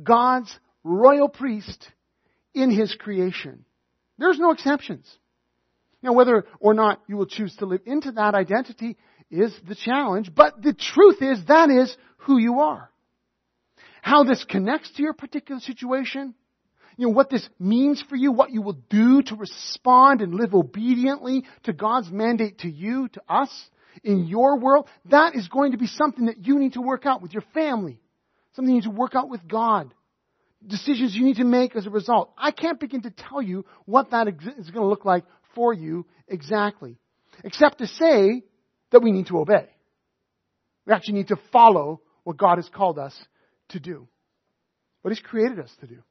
God's 0.00 0.56
royal 0.84 1.28
priest 1.28 1.90
in 2.54 2.70
His 2.70 2.94
creation. 2.94 3.64
There's 4.18 4.38
no 4.38 4.52
exceptions. 4.52 5.04
Now, 6.00 6.12
whether 6.12 6.44
or 6.60 6.74
not 6.74 7.02
you 7.08 7.16
will 7.16 7.26
choose 7.26 7.56
to 7.56 7.66
live 7.66 7.80
into 7.86 8.12
that 8.12 8.36
identity 8.36 8.96
is 9.32 9.52
the 9.66 9.74
challenge, 9.74 10.32
but 10.32 10.62
the 10.62 10.74
truth 10.74 11.20
is 11.22 11.44
that 11.46 11.70
is 11.70 11.96
who 12.18 12.38
you 12.38 12.60
are. 12.60 12.88
How 14.02 14.24
this 14.24 14.44
connects 14.44 14.90
to 14.92 15.02
your 15.02 15.14
particular 15.14 15.60
situation, 15.60 16.34
you 16.96 17.06
know, 17.06 17.12
what 17.12 17.30
this 17.30 17.48
means 17.58 18.02
for 18.08 18.16
you, 18.16 18.32
what 18.32 18.50
you 18.50 18.62
will 18.62 18.78
do 18.90 19.22
to 19.22 19.36
respond 19.36 20.20
and 20.20 20.34
live 20.34 20.54
obediently 20.54 21.44
to 21.64 21.72
God's 21.72 22.10
mandate 22.10 22.58
to 22.58 22.70
you, 22.70 23.08
to 23.08 23.22
us, 23.28 23.50
in 24.04 24.26
your 24.26 24.58
world, 24.58 24.88
that 25.06 25.34
is 25.34 25.48
going 25.48 25.72
to 25.72 25.78
be 25.78 25.86
something 25.86 26.26
that 26.26 26.46
you 26.46 26.58
need 26.58 26.74
to 26.74 26.82
work 26.82 27.06
out 27.06 27.22
with 27.22 27.32
your 27.32 27.44
family. 27.54 28.00
Something 28.54 28.74
you 28.74 28.80
need 28.80 28.88
to 28.88 28.96
work 28.96 29.14
out 29.14 29.28
with 29.28 29.46
God. 29.46 29.92
Decisions 30.66 31.14
you 31.14 31.24
need 31.24 31.36
to 31.36 31.44
make 31.44 31.76
as 31.76 31.86
a 31.86 31.90
result. 31.90 32.32
I 32.36 32.50
can't 32.50 32.80
begin 32.80 33.02
to 33.02 33.10
tell 33.10 33.40
you 33.40 33.64
what 33.84 34.10
that 34.10 34.28
is 34.28 34.70
going 34.70 34.84
to 34.84 34.86
look 34.86 35.04
like 35.04 35.24
for 35.54 35.72
you 35.72 36.06
exactly. 36.26 36.98
Except 37.44 37.78
to 37.78 37.86
say 37.86 38.42
that 38.90 39.02
we 39.02 39.12
need 39.12 39.28
to 39.28 39.38
obey. 39.38 39.68
We 40.86 40.92
actually 40.92 41.14
need 41.14 41.28
to 41.28 41.38
follow 41.52 42.00
what 42.24 42.36
God 42.36 42.56
has 42.56 42.68
called 42.68 42.98
us 42.98 43.14
to 43.70 43.80
do. 43.80 44.08
What 45.02 45.14
He's 45.14 45.24
created 45.24 45.58
us 45.58 45.74
to 45.80 45.86
do. 45.86 46.02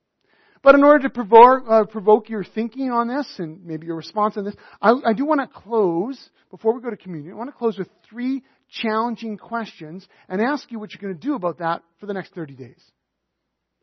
But 0.64 0.76
in 0.76 0.84
order 0.84 1.08
to 1.08 1.10
provoke, 1.10 1.64
uh, 1.70 1.86
provoke 1.86 2.30
your 2.30 2.44
thinking 2.44 2.92
on 2.92 3.08
this 3.08 3.28
and 3.38 3.66
maybe 3.66 3.86
your 3.86 3.96
response 3.96 4.38
on 4.38 4.46
this, 4.46 4.56
I, 4.82 4.94
I 5.06 5.14
do 5.14 5.26
want 5.26 5.42
to 5.42 5.48
close, 5.48 6.20
before 6.50 6.74
we 6.74 6.82
go 6.82 6.90
to 6.90 6.98
communion, 6.98 7.34
I 7.34 7.38
want 7.38 7.50
to 7.50 7.56
close 7.56 7.78
with 7.78 7.90
three 8.10 8.44
challenging 8.70 9.38
questions 9.38 10.08
and 10.28 10.42
ask 10.42 10.72
you 10.72 10.80
what 10.80 10.94
you're 10.94 11.02
going 11.02 11.20
to 11.20 11.28
do 11.28 11.36
about 11.36 11.60
that 11.60 11.84
for 12.00 12.06
the 12.06 12.14
next 12.14 12.34
30 12.34 12.56
days. 12.56 12.82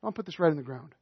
I'll 0.02 0.12
put 0.12 0.26
this 0.26 0.38
right 0.38 0.50
in 0.50 0.56
the 0.56 0.62
ground. 0.62 0.94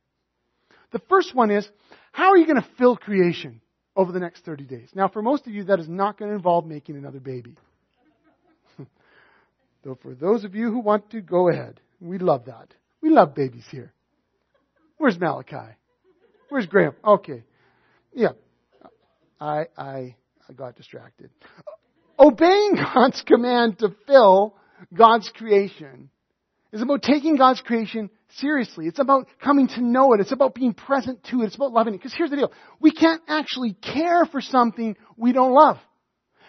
The 0.92 1.00
first 1.08 1.34
one 1.34 1.50
is, 1.50 1.66
how 2.12 2.30
are 2.30 2.36
you 2.36 2.46
going 2.46 2.60
to 2.60 2.68
fill 2.78 2.96
creation 2.96 3.60
over 3.96 4.12
the 4.12 4.20
next 4.20 4.44
30 4.44 4.64
days? 4.64 4.90
Now, 4.94 5.08
for 5.08 5.22
most 5.22 5.46
of 5.46 5.52
you, 5.52 5.64
that 5.64 5.80
is 5.80 5.88
not 5.88 6.18
going 6.18 6.30
to 6.30 6.36
involve 6.36 6.66
making 6.66 6.96
another 6.96 7.18
baby. 7.18 7.56
Though 9.82 9.98
for 10.00 10.14
those 10.14 10.44
of 10.44 10.54
you 10.54 10.70
who 10.70 10.80
want 10.80 11.10
to, 11.10 11.20
go 11.20 11.48
ahead. 11.48 11.80
We 12.02 12.18
love 12.18 12.46
that. 12.46 12.74
We 13.00 13.10
love 13.10 13.34
babies 13.34 13.64
here. 13.70 13.92
Where's 14.98 15.18
Malachi? 15.18 15.76
Where's 16.48 16.66
Graham? 16.66 16.94
Okay. 17.04 17.44
Yeah. 18.12 18.32
I, 19.40 19.66
I, 19.76 20.16
I 20.48 20.52
got 20.54 20.76
distracted. 20.76 21.30
Obeying 22.18 22.76
God's 22.94 23.22
command 23.22 23.78
to 23.78 23.94
fill 24.06 24.56
God's 24.92 25.30
creation 25.34 26.10
is 26.72 26.82
about 26.82 27.02
taking 27.02 27.36
God's 27.36 27.60
creation 27.60 28.10
seriously. 28.36 28.86
It's 28.86 28.98
about 28.98 29.28
coming 29.42 29.68
to 29.68 29.80
know 29.80 30.12
it. 30.14 30.20
It's 30.20 30.32
about 30.32 30.54
being 30.54 30.74
present 30.74 31.22
to 31.30 31.42
it. 31.42 31.46
It's 31.46 31.56
about 31.56 31.72
loving 31.72 31.94
it. 31.94 31.98
Because 31.98 32.14
here's 32.16 32.30
the 32.30 32.36
deal. 32.36 32.52
We 32.80 32.90
can't 32.90 33.22
actually 33.28 33.74
care 33.74 34.26
for 34.26 34.40
something 34.40 34.96
we 35.16 35.32
don't 35.32 35.52
love. 35.52 35.78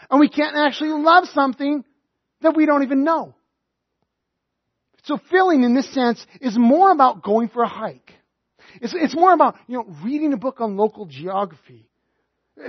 And 0.10 0.20
we 0.20 0.30
can't 0.30 0.56
actually 0.56 0.90
love 0.90 1.26
something 1.34 1.84
that 2.42 2.56
we 2.56 2.66
don't 2.66 2.84
even 2.84 3.04
know. 3.04 3.36
So 5.04 5.20
filling 5.30 5.64
in 5.64 5.76
this 5.76 5.92
sense 5.94 6.26
is 6.42 6.58
more 6.58 6.92
about 6.92 7.24
going 7.24 7.50
for 7.50 7.64
a 7.64 7.68
hike. 7.68 8.14
It's, 8.82 8.94
it's 8.96 9.16
more 9.16 9.34
about, 9.34 9.56
you 9.68 9.78
know, 9.78 9.96
reading 10.04 10.34
a 10.34 10.38
book 10.38 10.62
on 10.62 10.78
local 10.78 11.06
geography. 11.06 11.90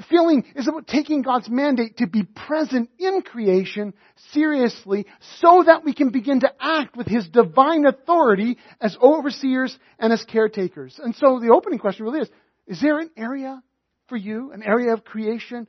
Feeling 0.08 0.44
is 0.56 0.66
about 0.66 0.86
taking 0.86 1.22
God's 1.22 1.48
mandate 1.48 1.98
to 1.98 2.06
be 2.06 2.22
present 2.22 2.88
in 2.98 3.22
creation 3.22 3.92
seriously 4.32 5.06
so 5.40 5.62
that 5.64 5.84
we 5.84 5.92
can 5.92 6.10
begin 6.10 6.40
to 6.40 6.52
act 6.58 6.96
with 6.96 7.06
His 7.06 7.28
divine 7.28 7.86
authority 7.86 8.56
as 8.80 8.96
overseers 9.00 9.76
and 9.98 10.12
as 10.12 10.24
caretakers. 10.24 10.98
And 11.02 11.14
so 11.14 11.38
the 11.38 11.52
opening 11.52 11.78
question 11.78 12.06
really 12.06 12.20
is, 12.20 12.30
is 12.66 12.80
there 12.80 12.98
an 12.98 13.10
area 13.16 13.62
for 14.08 14.16
you, 14.16 14.52
an 14.52 14.62
area 14.62 14.92
of 14.92 15.04
creation? 15.04 15.66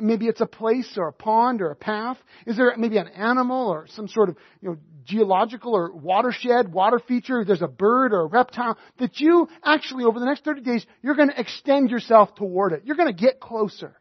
Maybe 0.00 0.26
it's 0.26 0.40
a 0.40 0.46
place 0.46 0.96
or 0.96 1.08
a 1.08 1.12
pond 1.12 1.62
or 1.62 1.70
a 1.70 1.76
path. 1.76 2.18
Is 2.46 2.56
there 2.56 2.74
maybe 2.76 2.98
an 2.98 3.08
animal 3.08 3.68
or 3.68 3.86
some 3.88 4.08
sort 4.08 4.28
of, 4.28 4.36
you 4.60 4.70
know, 4.70 4.76
geological 5.04 5.74
or 5.74 5.92
watershed, 5.92 6.72
water 6.72 6.98
feature? 6.98 7.44
There's 7.44 7.62
a 7.62 7.68
bird 7.68 8.12
or 8.12 8.20
a 8.20 8.26
reptile 8.26 8.76
that 8.98 9.20
you 9.20 9.48
actually 9.64 10.04
over 10.04 10.18
the 10.18 10.26
next 10.26 10.44
30 10.44 10.62
days, 10.62 10.86
you're 11.02 11.14
going 11.14 11.30
to 11.30 11.40
extend 11.40 11.90
yourself 11.90 12.34
toward 12.34 12.72
it. 12.72 12.82
You're 12.84 12.96
going 12.96 13.14
to 13.14 13.20
get 13.20 13.40
closer. 13.40 13.98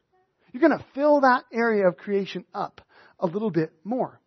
You're 0.52 0.67
going 0.67 0.78
to 0.78 0.86
fill 0.93 1.21
that 1.21 1.43
area 1.54 1.88
of 1.88 1.97
creation 1.97 2.45
up 2.54 2.82
a 3.19 3.28
little 3.28 3.52
bit 3.52 3.71
more. 3.84 4.19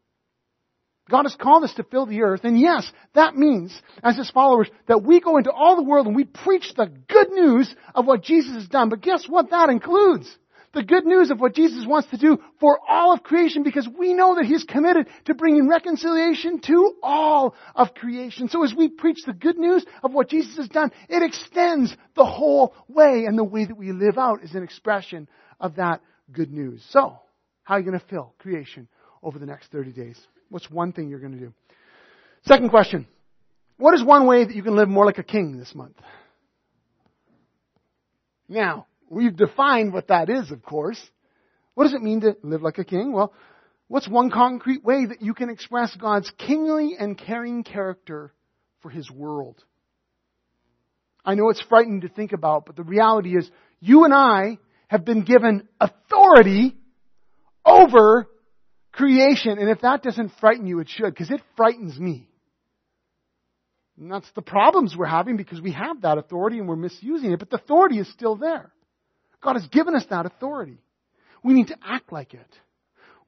God 1.11 1.25
has 1.25 1.35
called 1.35 1.65
us 1.65 1.75
to 1.75 1.83
fill 1.83 2.07
the 2.07 2.23
earth, 2.23 2.45
and 2.45 2.59
yes, 2.59 2.91
that 3.15 3.37
means, 3.37 3.79
as 4.03 4.17
His 4.17 4.31
followers, 4.31 4.69
that 4.87 5.03
we 5.03 5.21
go 5.21 5.37
into 5.37 5.51
all 5.51 5.77
the 5.77 5.83
world 5.83 6.07
and 6.07 6.15
we 6.15 6.25
preach 6.25 6.73
the 6.77 6.87
good 7.09 7.31
news 7.31 7.75
of 7.95 8.07
what 8.07 8.23
Jesus 8.23 8.55
has 8.55 8.69
done. 8.69 8.89
But 8.89 9.03
guess 9.03 9.27
what 9.29 9.51
that 9.51 9.69
includes? 9.69 10.35
The 10.73 10.85
good 10.85 11.05
news 11.05 11.33
of 11.33 11.41
what 11.41 11.57
Jesus 11.57 11.85
wants 11.85 12.09
to 12.11 12.17
do 12.17 12.39
for 12.61 12.79
all 12.89 13.13
of 13.13 13.25
creation 13.25 13.65
because 13.65 13.89
we 13.89 14.15
know 14.15 14.37
that 14.37 14.45
He's 14.45 14.63
committed 14.63 15.09
to 15.25 15.35
bringing 15.35 15.69
reconciliation 15.69 16.61
to 16.61 16.95
all 17.03 17.57
of 17.75 17.93
creation. 17.95 18.49
So 18.49 18.63
as 18.63 18.73
we 18.73 18.89
preach 18.89 19.19
the 19.27 19.33
good 19.33 19.59
news 19.59 19.85
of 20.05 20.13
what 20.13 20.29
Jesus 20.29 20.57
has 20.59 20.69
done, 20.69 20.93
it 21.09 21.25
extends 21.25 21.97
the 22.15 22.25
whole 22.25 22.73
way 22.87 23.25
and 23.27 23.37
the 23.37 23.43
way 23.43 23.65
that 23.65 23.77
we 23.77 23.91
live 23.91 24.17
out 24.17 24.45
is 24.45 24.55
an 24.55 24.63
expression 24.63 25.29
of 25.59 25.75
that 25.77 26.03
good 26.31 26.53
news. 26.53 26.87
So, 26.91 27.19
how 27.65 27.75
are 27.75 27.81
you 27.81 27.87
going 27.87 27.99
to 27.99 28.07
fill 28.07 28.35
creation 28.39 28.87
over 29.25 29.41
the 29.41 29.47
next 29.47 29.73
30 29.73 29.93
days? 29.93 30.21
What's 30.51 30.71
one 30.71 30.93
thing 30.93 31.09
you're 31.09 31.21
going 31.21 31.33
to 31.33 31.39
do? 31.39 31.55
Second 32.45 32.71
question. 32.71 33.07
What 33.79 33.95
is 33.95 34.05
one 34.05 34.27
way 34.27 34.45
that 34.45 34.55
you 34.55 34.63
can 34.63 34.77
live 34.77 34.89
more 34.89 35.07
like 35.07 35.19
a 35.19 35.23
king 35.23 35.57
this 35.57 35.75
month? 35.75 35.97
Now, 38.49 38.87
we've 39.09 39.35
defined 39.35 39.93
what 39.93 40.09
that 40.09 40.29
is, 40.29 40.51
of 40.51 40.63
course. 40.63 41.01
What 41.75 41.85
does 41.85 41.95
it 41.95 42.03
mean 42.03 42.21
to 42.23 42.37
live 42.43 42.63
like 42.63 42.79
a 42.79 42.85
king? 42.85 43.13
Well, 43.13 43.33
what's 43.89 44.09
one 44.09 44.31
concrete 44.31 44.85
way 44.85 45.07
that 45.07 45.23
you 45.23 45.35
can 45.35 45.49
express 45.49 45.95
God's 45.97 46.31
kingly 46.37 46.97
and 46.99 47.17
caring 47.17 47.63
character 47.63 48.35
for 48.83 48.91
His 48.91 49.11
world? 49.11 49.63
I 51.25 51.35
know 51.35 51.49
it's 51.51 51.63
frightening 51.63 52.01
to 52.03 52.09
think 52.09 52.33
about, 52.33 52.67
but 52.67 52.77
the 52.77 52.83
reality 52.83 53.37
is 53.37 53.49
you 53.79 54.05
and 54.05 54.13
I 54.13 54.59
have 54.89 55.05
been 55.05 55.23
given 55.23 55.69
authority 55.81 56.77
over 57.65 58.27
creation. 58.93 59.59
And 59.59 59.71
if 59.71 59.81
that 59.83 60.03
doesn't 60.03 60.33
frighten 60.41 60.67
you, 60.67 60.81
it 60.81 60.89
should, 60.89 61.13
because 61.13 61.31
it 61.31 61.41
frightens 61.57 61.99
me. 61.99 62.29
And 63.99 64.11
that's 64.11 64.31
the 64.35 64.43
problems 64.43 64.97
we're 64.97 65.07
having 65.07 65.37
because 65.37 65.61
we 65.61 65.73
have 65.73 66.03
that 66.03 66.19
authority 66.19 66.59
and 66.59 66.69
we're 66.69 66.77
misusing 66.77 67.33
it, 67.33 67.39
but 67.39 67.51
the 67.51 67.57
authority 67.57 67.99
is 67.99 68.11
still 68.13 68.37
there. 68.37 68.73
God 69.43 69.55
has 69.55 69.67
given 69.69 69.95
us 69.95 70.05
that 70.11 70.27
authority. 70.27 70.79
We 71.43 71.53
need 71.53 71.69
to 71.69 71.77
act 71.85 72.13
like 72.13 72.35
it. 72.35 72.49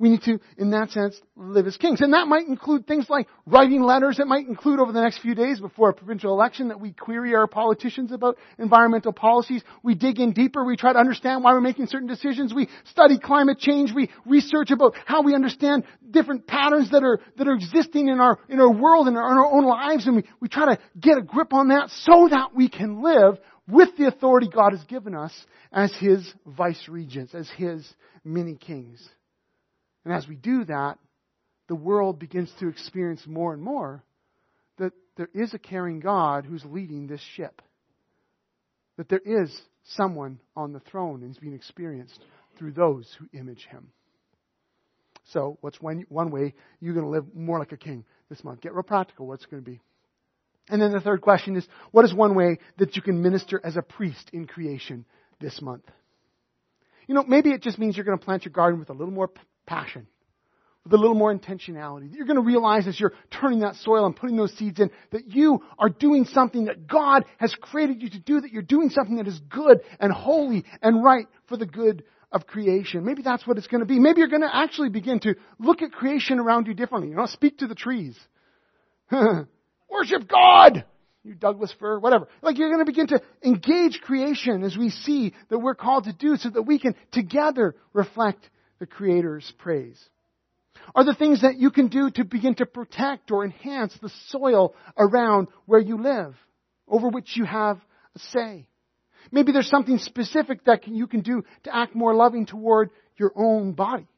We 0.03 0.09
need 0.09 0.23
to, 0.23 0.41
in 0.59 0.71
that 0.71 0.91
sense, 0.91 1.15
live 1.37 1.69
as 1.69 1.77
kings. 1.77 2.01
And 2.01 2.13
that 2.13 2.27
might 2.27 2.49
include 2.49 2.89
things 2.89 3.09
like 3.09 3.29
writing 3.47 3.85
letters. 3.85 4.19
It 4.19 4.27
might 4.27 4.49
include 4.49 4.81
over 4.81 4.91
the 4.91 5.01
next 5.01 5.21
few 5.21 5.37
days 5.37 5.61
before 5.61 5.91
a 5.91 5.95
provincial 5.95 6.33
election 6.33 6.69
that 6.69 6.81
we 6.81 6.91
query 6.91 7.37
our 7.37 7.47
politicians 7.47 8.11
about 8.11 8.37
environmental 8.59 9.13
policies. 9.13 9.63
We 9.85 9.95
dig 9.95 10.19
in 10.19 10.33
deeper. 10.33 10.65
We 10.65 10.77
try 10.77 10.93
to 10.93 10.99
understand 10.99 11.45
why 11.45 11.53
we're 11.53 11.61
making 11.61 11.87
certain 11.87 12.09
decisions. 12.09 12.53
We 12.53 12.69
study 12.87 13.17
climate 13.17 13.61
change. 13.61 13.93
We 13.95 14.11
research 14.27 14.73
about 14.73 14.97
how 15.07 15.23
we 15.23 15.37
understand 15.37 15.85
different 16.11 16.49
patterns 16.49 16.91
that 16.91 17.05
are, 17.05 17.21
that 17.37 17.47
are 17.47 17.55
existing 17.55 18.09
in 18.09 18.19
our, 18.19 18.41
in 18.49 18.59
our 18.59 18.73
world 18.73 19.07
and 19.07 19.17
in 19.17 19.23
our 19.23 19.47
own 19.47 19.65
lives. 19.65 20.09
And 20.09 20.17
we, 20.17 20.25
we 20.41 20.49
try 20.49 20.75
to 20.75 20.81
get 20.99 21.17
a 21.17 21.23
grip 21.23 21.53
on 21.53 21.69
that 21.69 21.91
so 21.91 22.27
that 22.29 22.57
we 22.57 22.69
can 22.69 23.05
live 23.05 23.39
with 23.69 23.97
the 23.97 24.09
authority 24.09 24.49
God 24.53 24.73
has 24.73 24.83
given 24.83 25.15
us 25.15 25.33
as 25.71 25.95
His 25.95 26.29
vice 26.45 26.89
regents, 26.89 27.37
as 27.37 27.49
His 27.57 27.89
mini 28.25 28.57
kings. 28.57 29.09
And 30.05 30.13
as 30.13 30.27
we 30.27 30.37
do 30.37 30.65
that, 30.65 30.99
the 31.69 31.75
world 31.75 32.19
begins 32.19 32.53
to 32.61 32.69
experience 32.69 33.23
more 33.27 33.53
and 33.53 33.63
more 33.63 34.03
that 34.79 34.93
there 35.17 35.31
is 35.35 35.55
a 35.55 35.59
caring 35.59 36.01
God 36.01 36.45
who's 36.45 36.65
leading 36.65 37.07
this 37.07 37.21
ship. 37.37 37.63
That 38.97 39.09
there 39.09 39.23
is 39.25 39.51
someone 39.85 40.39
on 40.57 40.73
the 40.73 40.81
throne 40.81 41.23
and 41.23 41.31
is 41.31 41.39
being 41.39 41.55
experienced 41.55 42.19
through 42.59 42.73
those 42.73 43.09
who 43.19 43.39
image 43.39 43.67
him. 43.71 43.89
So, 45.31 45.57
what's 45.61 45.81
one, 45.81 46.05
one 46.09 46.31
way 46.31 46.55
you're 46.81 46.95
going 46.95 47.07
to 47.07 47.11
live 47.11 47.35
more 47.35 47.59
like 47.59 47.73
a 47.73 47.77
king 47.77 48.05
this 48.29 48.43
month? 48.45 48.61
Get 48.61 48.75
real 48.75 48.83
practical. 48.83 49.27
What's 49.27 49.47
going 49.47 49.63
to 49.63 49.71
be? 49.71 49.81
And 50.69 50.81
then 50.81 50.93
the 50.93 51.01
third 51.01 51.21
question 51.21 51.57
is 51.57 51.67
what 51.91 52.05
is 52.05 52.15
one 52.15 52.35
way 52.35 52.59
that 52.79 52.97
you 52.97 53.03
can 53.03 53.23
minister 53.23 53.61
as 53.65 53.77
a 53.77 53.83
priest 53.83 54.31
in 54.33 54.47
creation 54.47 55.05
this 55.41 55.61
month? 55.61 55.85
You 57.07 57.15
know, 57.15 57.25
maybe 57.25 57.51
it 57.51 57.63
just 57.63 57.79
means 57.79 57.97
you're 57.97 58.05
going 58.05 58.19
to 58.19 58.25
plant 58.25 58.45
your 58.45 58.53
garden 58.53 58.79
with 58.79 58.91
a 58.91 58.95
little 58.95 59.13
more 59.13 59.31
passion, 59.67 60.07
with 60.85 60.93
a 60.93 60.97
little 60.97 61.15
more 61.15 61.35
intentionality. 61.35 62.15
You're 62.15 62.27
going 62.27 62.37
to 62.37 62.43
realize 62.43 62.87
as 62.87 62.99
you're 62.99 63.13
turning 63.31 63.61
that 63.61 63.77
soil 63.77 64.07
and 64.07 64.17
putting 64.17 64.37
those 64.37 64.53
seeds 64.57 64.81
in 64.81 64.91
that 65.11 65.29
you 65.29 65.63
are 65.79 65.89
doing 65.89 66.25
something 66.25 66.67
that 66.67 66.87
God 66.87 67.25
has 67.39 67.55
created 67.55 68.03
you 68.03 68.11
to 68.11 68.19
do, 68.19 68.41
that 68.41 68.53
you're 68.53 68.63
doing 68.63 68.91
something 68.91 69.17
that 69.17 69.29
is 69.29 69.39
good 69.49 69.81
and 70.01 70.13
holy 70.13 70.65
and 70.81 71.05
right 71.05 71.27
for 71.49 71.57
the 71.57 71.67
good 71.67 72.05
of 72.33 72.47
creation. 72.47 73.05
Maybe 73.05 73.23
that's 73.23 73.47
what 73.47 73.59
it's 73.59 73.67
going 73.67 73.81
to 73.81 73.87
be. 73.87 73.99
Maybe 73.99 74.21
you're 74.21 74.29
going 74.29 74.43
to 74.43 74.55
actually 74.55 74.89
begin 74.89 75.21
to 75.21 75.35
look 75.59 75.83
at 75.83 75.93
creation 75.93 76.39
around 76.39 76.67
you 76.67 76.75
differently. 76.75 77.11
You 77.11 77.17
know, 77.17 77.27
speak 77.27 77.59
to 77.59 77.67
the 77.67 77.75
trees. 77.75 78.19
worship 79.11 80.29
God. 80.29 80.85
You 81.25 81.35
Douglas 81.35 81.73
fir, 81.79 82.01
whatever. 82.01 82.27
Like 82.41 82.59
you're 82.59 82.71
going 82.71 82.85
to 82.85 82.91
begin 82.91 83.07
to 83.09 83.23
engage 83.45 84.01
creation 84.01 84.65
as 84.65 84.77
we 84.77 84.91
see 84.91 85.35
that 85.51 85.59
we're 85.59 85.77
called 85.77 86.05
to 86.05 86.13
do 86.13 86.37
so 86.37 86.51
that 86.51 86.63
we 86.63 86.81
can 86.81 86.97
together 87.13 87.77
reflect 87.93 88.49
the 88.83 88.87
Creator's 88.87 89.49
praise. 89.59 89.97
Are 90.93 91.05
there 91.05 91.15
things 91.15 91.43
that 91.43 91.57
you 91.57 91.71
can 91.71 91.87
do 91.87 92.11
to 92.11 92.25
begin 92.25 92.57
to 92.57 92.67
protect 92.67 93.31
or 93.31 93.45
enhance 93.45 93.97
the 94.03 94.11
soil 94.27 94.75
around 94.99 95.47
where 95.67 95.79
you 95.79 96.03
live, 96.03 96.35
over 96.89 97.09
which 97.09 97.37
you 97.37 97.45
have 97.45 97.81
a 98.17 98.19
say? 98.19 98.67
Maybe 99.31 99.53
there's 99.53 99.71
something 99.71 99.99
specific 99.99 100.65
that 100.65 100.89
you 100.89 101.07
can 101.07 101.21
do 101.21 101.45
to 101.63 101.73
act 101.73 101.95
more 101.95 102.13
loving 102.13 102.45
toward 102.45 102.91
your 103.17 103.31
own 103.37 103.75
body. 103.75 104.09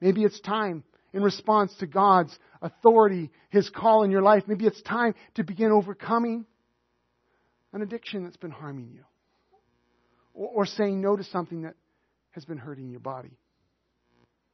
Maybe 0.00 0.22
it's 0.22 0.38
time 0.38 0.84
in 1.12 1.24
response 1.24 1.74
to 1.80 1.88
God's 1.88 2.38
authority, 2.62 3.32
His 3.50 3.68
call 3.68 4.04
in 4.04 4.12
your 4.12 4.22
life. 4.22 4.44
Maybe 4.46 4.64
it's 4.64 4.80
time 4.82 5.16
to 5.34 5.42
begin 5.42 5.72
overcoming 5.72 6.46
an 7.72 7.82
addiction 7.82 8.22
that's 8.22 8.36
been 8.36 8.52
harming 8.52 8.92
you. 8.94 9.02
Or, 10.34 10.50
or 10.58 10.66
saying 10.66 11.00
no 11.00 11.16
to 11.16 11.24
something 11.24 11.62
that 11.62 11.74
has 12.38 12.44
been 12.44 12.58
hurting 12.58 12.88
your 12.88 13.00
body. 13.00 13.36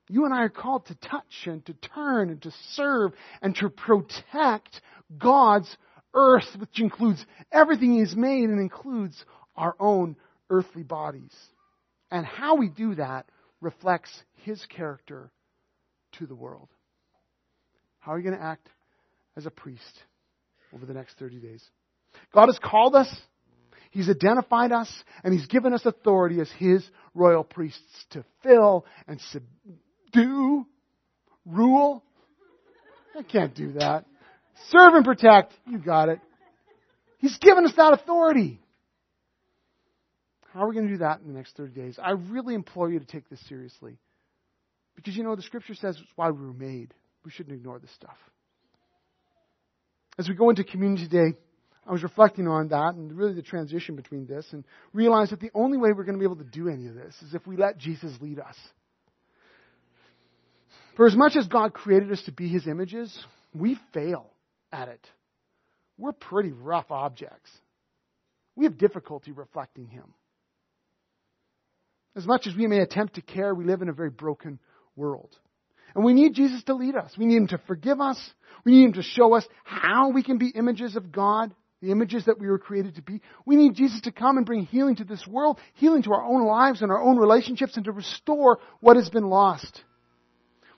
You 0.09 0.25
and 0.25 0.35
I 0.35 0.39
are 0.43 0.49
called 0.49 0.87
to 0.87 0.95
touch 0.95 1.47
and 1.47 1.65
to 1.67 1.75
turn 1.75 2.31
and 2.31 2.41
to 2.43 2.51
serve 2.73 3.13
and 3.43 3.55
to 3.57 3.69
protect 3.69 4.81
God's 5.19 5.77
earth, 6.15 6.49
which 6.59 6.81
includes 6.81 7.25
everything 7.53 7.99
He's 7.99 8.17
made 8.17 8.49
and 8.49 8.59
includes 8.59 9.23
our 9.55 9.75
own 9.79 10.17
earthly 10.49 10.83
bodies. 10.83 11.35
And 12.11 12.25
how 12.25 12.57
we 12.57 12.69
do 12.69 12.95
that 12.95 13.27
reflects 13.61 14.11
His 14.45 14.65
character 14.67 15.31
to 16.19 16.27
the 16.27 16.35
world. 16.35 16.69
How 17.99 18.13
are 18.13 18.19
you 18.19 18.25
going 18.25 18.39
to 18.39 18.45
act 18.45 18.69
as 19.37 19.47
a 19.47 19.51
priest 19.51 20.05
over 20.75 20.87
the 20.87 20.95
next 20.95 21.19
30 21.19 21.39
days? 21.39 21.63
God 22.33 22.47
has 22.47 22.59
called 22.63 22.95
us, 22.95 23.15
He's 23.95 24.11
identified 24.11 24.73
us, 24.73 24.93
and 25.23 25.33
He's 25.33 25.47
given 25.47 25.73
us 25.73 25.87
authority 25.87 26.41
as 26.41 26.51
His 26.59 26.85
royal 27.15 27.45
priests 27.45 28.05
to 28.11 28.25
fill 28.43 28.85
and 29.07 29.21
subdue, 29.31 30.67
rule. 31.47 32.03
I 33.17 33.23
can't 33.23 33.55
do 33.55 33.75
that. 33.75 34.05
Serve 34.71 34.95
and 34.95 35.05
protect. 35.05 35.53
You 35.69 35.79
got 35.79 36.09
it. 36.09 36.19
He's 37.19 37.39
given 37.39 37.65
us 37.65 37.73
that 37.77 37.93
authority. 37.93 38.61
How 40.53 40.65
are 40.65 40.69
we 40.69 40.75
going 40.75 40.89
to 40.89 40.95
do 40.95 40.99
that 40.99 41.21
in 41.21 41.29
the 41.29 41.35
next 41.35 41.57
30 41.57 41.73
days? 41.73 41.97
I 42.03 42.13
really 42.13 42.55
implore 42.55 42.91
you 42.91 42.99
to 42.99 43.07
take 43.07 43.29
this 43.31 43.41
seriously. 43.49 43.97
Because 44.97 45.17
you 45.17 45.23
know, 45.23 45.37
the 45.37 45.43
scripture 45.43 45.75
says 45.75 45.97
it's 46.01 46.11
why 46.17 46.31
we 46.31 46.45
were 46.45 46.53
made. 46.53 46.93
We 47.25 47.31
shouldn't 47.31 47.55
ignore 47.55 47.79
this 47.79 47.93
stuff. 47.95 48.17
As 50.19 50.29
we 50.29 50.35
go 50.35 50.51
into 50.51 50.65
community 50.65 51.05
today, 51.09 51.39
I 51.87 51.93
was 51.93 52.03
reflecting 52.03 52.49
on 52.49 52.69
that 52.69 52.95
and 52.95 53.13
really 53.13 53.35
the 53.35 53.43
transition 53.43 53.95
between 53.95 54.27
this 54.27 54.47
and 54.53 54.65
realized 54.93 55.33
that 55.33 55.41
the 55.41 55.51
only 55.55 55.77
way 55.77 55.93
we're 55.93 56.05
going 56.05 56.19
to 56.19 56.19
be 56.19 56.25
able 56.25 56.37
to 56.37 56.45
do 56.45 56.69
any 56.69 56.87
of 56.87 56.95
this 56.95 57.15
is 57.23 57.35
if 57.35 57.47
we 57.47 57.57
let 57.57 57.77
Jesus 57.77 58.13
lead 58.21 58.39
us. 58.39 58.57
For 60.97 61.07
as 61.07 61.17
much 61.17 61.37
as 61.37 61.47
God 61.47 61.75
created 61.75 62.11
us 62.13 62.23
to 62.23 62.33
be 62.33 62.49
His 62.49 62.67
images, 62.67 63.17
we 63.53 63.79
fail 63.93 64.31
at 64.73 64.89
it. 64.89 65.07
We're 65.99 66.13
pretty 66.13 66.53
rough 66.53 66.91
objects. 66.91 67.51
We 68.57 68.65
have 68.65 68.79
difficulty 68.79 69.33
reflecting 69.33 69.89
Him. 69.89 70.15
As 72.17 72.27
much 72.27 72.47
as 72.47 72.55
we 72.55 72.67
may 72.67 72.79
attempt 72.79 73.17
to 73.17 73.23
care, 73.23 73.55
we 73.55 73.65
live 73.65 73.83
in 73.83 73.89
a 73.89 73.93
very 73.93 74.11
broken 74.11 74.61
world. 74.97 75.31
And 75.95 76.05
we 76.05 76.13
need 76.13 76.35
Jesus 76.35 76.63
to 76.65 76.75
lead 76.75 76.97
us. 76.97 77.13
We 77.19 77.27
need 77.27 77.37
Him 77.37 77.47
to 77.49 77.61
forgive 77.67 78.01
us. 78.01 78.19
We 78.65 78.73
need 78.73 78.85
Him 78.85 78.93
to 78.95 79.03
show 79.03 79.35
us 79.35 79.47
how 79.65 80.11
we 80.11 80.23
can 80.23 80.39
be 80.39 80.49
images 80.49 80.97
of 80.97 81.13
God, 81.13 81.55
the 81.85 81.93
images 81.93 82.25
that 82.25 82.41
we 82.41 82.49
were 82.49 82.59
created 82.59 82.95
to 82.97 83.03
be. 83.03 83.21
We 83.45 83.57
need 83.57 83.75
Jesus 83.75 84.01
to 84.03 84.13
come 84.13 84.39
and 84.39 84.47
bring 84.47 84.65
healing 84.65 84.97
to 84.97 85.05
this 85.05 85.27
world, 85.27 85.59
healing 85.75 86.03
to 86.05 86.13
our 86.13 86.25
own 86.25 86.47
lives 86.47 86.81
and 86.81 86.91
our 86.91 87.01
own 87.01 87.19
relationships, 87.19 87.77
and 87.77 87.85
to 87.85 87.93
restore 87.93 88.59
what 88.81 88.97
has 88.97 89.11
been 89.11 89.29
lost. 89.29 89.85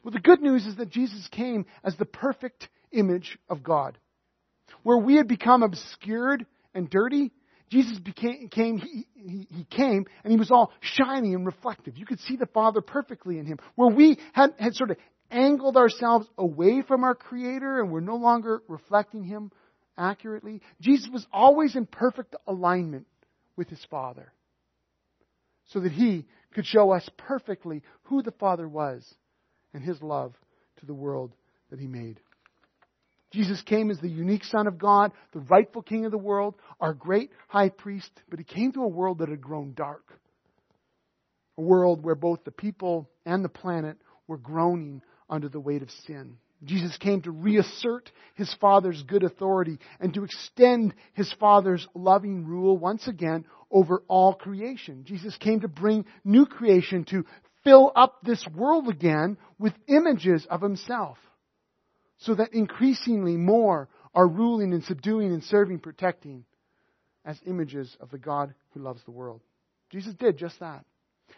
Well, 0.02 0.12
the 0.12 0.20
good 0.20 0.40
news 0.40 0.66
is 0.66 0.76
that 0.76 0.90
Jesus 0.90 1.28
came 1.30 1.66
as 1.84 1.96
the 1.96 2.04
perfect 2.04 2.68
image 2.90 3.38
of 3.48 3.62
God. 3.62 3.98
Where 4.82 4.98
we 4.98 5.14
had 5.14 5.28
become 5.28 5.62
obscured 5.62 6.44
and 6.74 6.90
dirty, 6.90 7.32
Jesus 7.70 7.98
became, 7.98 8.48
came, 8.48 8.78
he, 8.78 9.06
he, 9.14 9.48
he, 9.50 9.64
came 9.64 10.06
and 10.24 10.32
he 10.32 10.38
was 10.38 10.50
all 10.50 10.72
shiny 10.80 11.34
and 11.34 11.46
reflective. 11.46 11.96
You 11.96 12.06
could 12.06 12.20
see 12.20 12.36
the 12.36 12.46
Father 12.46 12.80
perfectly 12.80 13.38
in 13.38 13.46
him. 13.46 13.58
Where 13.74 13.94
we 13.94 14.18
had, 14.32 14.54
had 14.58 14.74
sort 14.74 14.90
of 14.90 14.96
angled 15.30 15.76
ourselves 15.76 16.26
away 16.38 16.82
from 16.82 17.04
our 17.04 17.14
Creator 17.14 17.80
and 17.80 17.90
we're 17.90 18.00
no 18.00 18.16
longer 18.16 18.62
reflecting 18.68 19.24
him 19.24 19.50
accurately, 19.96 20.60
Jesus 20.80 21.08
was 21.12 21.26
always 21.32 21.76
in 21.76 21.86
perfect 21.86 22.34
alignment 22.46 23.06
with 23.56 23.68
his 23.68 23.84
Father. 23.90 24.32
So 25.68 25.80
that 25.80 25.92
he 25.92 26.26
could 26.54 26.66
show 26.66 26.92
us 26.92 27.08
perfectly 27.16 27.82
who 28.04 28.22
the 28.22 28.32
Father 28.32 28.68
was 28.68 29.04
and 29.74 29.82
his 29.82 30.00
love 30.00 30.34
to 30.78 30.86
the 30.86 30.94
world 30.94 31.34
that 31.70 31.80
he 31.80 31.86
made. 31.86 32.20
Jesus 33.32 33.60
came 33.62 33.90
as 33.90 33.98
the 33.98 34.08
unique 34.08 34.44
Son 34.44 34.66
of 34.66 34.78
God, 34.78 35.12
the 35.32 35.40
rightful 35.40 35.82
King 35.82 36.04
of 36.04 36.12
the 36.12 36.18
world, 36.18 36.54
our 36.80 36.94
great 36.94 37.30
high 37.48 37.68
priest, 37.68 38.10
but 38.30 38.38
he 38.38 38.44
came 38.44 38.72
to 38.72 38.82
a 38.82 38.88
world 38.88 39.18
that 39.18 39.28
had 39.28 39.40
grown 39.40 39.74
dark. 39.74 40.18
A 41.58 41.62
world 41.62 42.02
where 42.02 42.14
both 42.14 42.44
the 42.44 42.50
people 42.50 43.10
and 43.24 43.44
the 43.44 43.48
planet 43.48 43.96
were 44.26 44.38
groaning 44.38 45.02
under 45.28 45.48
the 45.48 45.60
weight 45.60 45.82
of 45.82 45.90
sin. 46.06 46.38
Jesus 46.64 46.96
came 46.96 47.22
to 47.22 47.30
reassert 47.30 48.10
his 48.34 48.52
Father's 48.60 49.02
good 49.02 49.22
authority 49.22 49.78
and 50.00 50.12
to 50.14 50.24
extend 50.24 50.94
his 51.12 51.32
Father's 51.34 51.86
loving 51.94 52.46
rule 52.46 52.76
once 52.78 53.06
again 53.08 53.44
over 53.70 54.02
all 54.08 54.34
creation. 54.34 55.04
Jesus 55.04 55.36
came 55.36 55.60
to 55.60 55.68
bring 55.68 56.06
new 56.24 56.46
creation 56.46 57.04
to 57.06 57.24
fill 57.62 57.92
up 57.94 58.18
this 58.22 58.46
world 58.54 58.88
again 58.88 59.36
with 59.58 59.74
images 59.88 60.46
of 60.48 60.62
himself 60.62 61.18
so 62.18 62.34
that 62.34 62.54
increasingly 62.54 63.36
more 63.36 63.88
are 64.14 64.26
ruling 64.26 64.72
and 64.72 64.82
subduing 64.84 65.32
and 65.32 65.44
serving, 65.44 65.80
protecting 65.80 66.44
as 67.24 67.38
images 67.46 67.94
of 68.00 68.10
the 68.10 68.18
God 68.18 68.54
who 68.70 68.80
loves 68.80 69.02
the 69.04 69.10
world. 69.10 69.42
Jesus 69.90 70.14
did 70.14 70.38
just 70.38 70.58
that. 70.60 70.84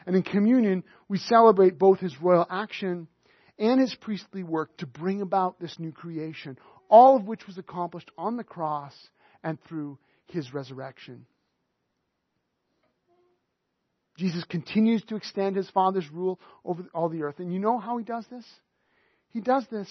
And 0.07 0.15
in 0.15 0.23
communion, 0.23 0.85
we 1.09 1.19
celebrate 1.19 1.79
both 1.79 1.99
his 1.99 2.21
royal 2.21 2.47
action 2.49 3.09
and 3.59 3.81
his 3.81 3.95
priestly 3.95 4.43
work 4.43 4.77
to 4.79 4.87
bring 4.87 5.21
about 5.21 5.59
this 5.61 5.79
new 5.79 5.93
creation, 5.93 6.59
all 6.89 7.17
of 7.17 7.27
which 7.27 7.47
was 7.47 7.59
accomplished 7.59 8.11
on 8.17 8.37
the 8.37 8.45
cross 8.45 8.95
and 9.43 9.59
through 9.65 9.99
his 10.27 10.53
resurrection. 10.53 11.27
Jesus 14.17 14.43
continues 14.45 15.05
to 15.05 15.17
extend 15.17 15.57
his 15.57 15.71
Father's 15.71 16.11
rule 16.11 16.41
over 16.65 16.85
all 16.93 17.09
the 17.09 17.23
earth. 17.23 17.39
And 17.39 17.53
you 17.53 17.61
know 17.61 17.79
how 17.79 17.99
he 17.99 18.05
does 18.05 18.27
this? 18.31 18.45
He 19.31 19.41
does 19.41 19.65
this 19.71 19.89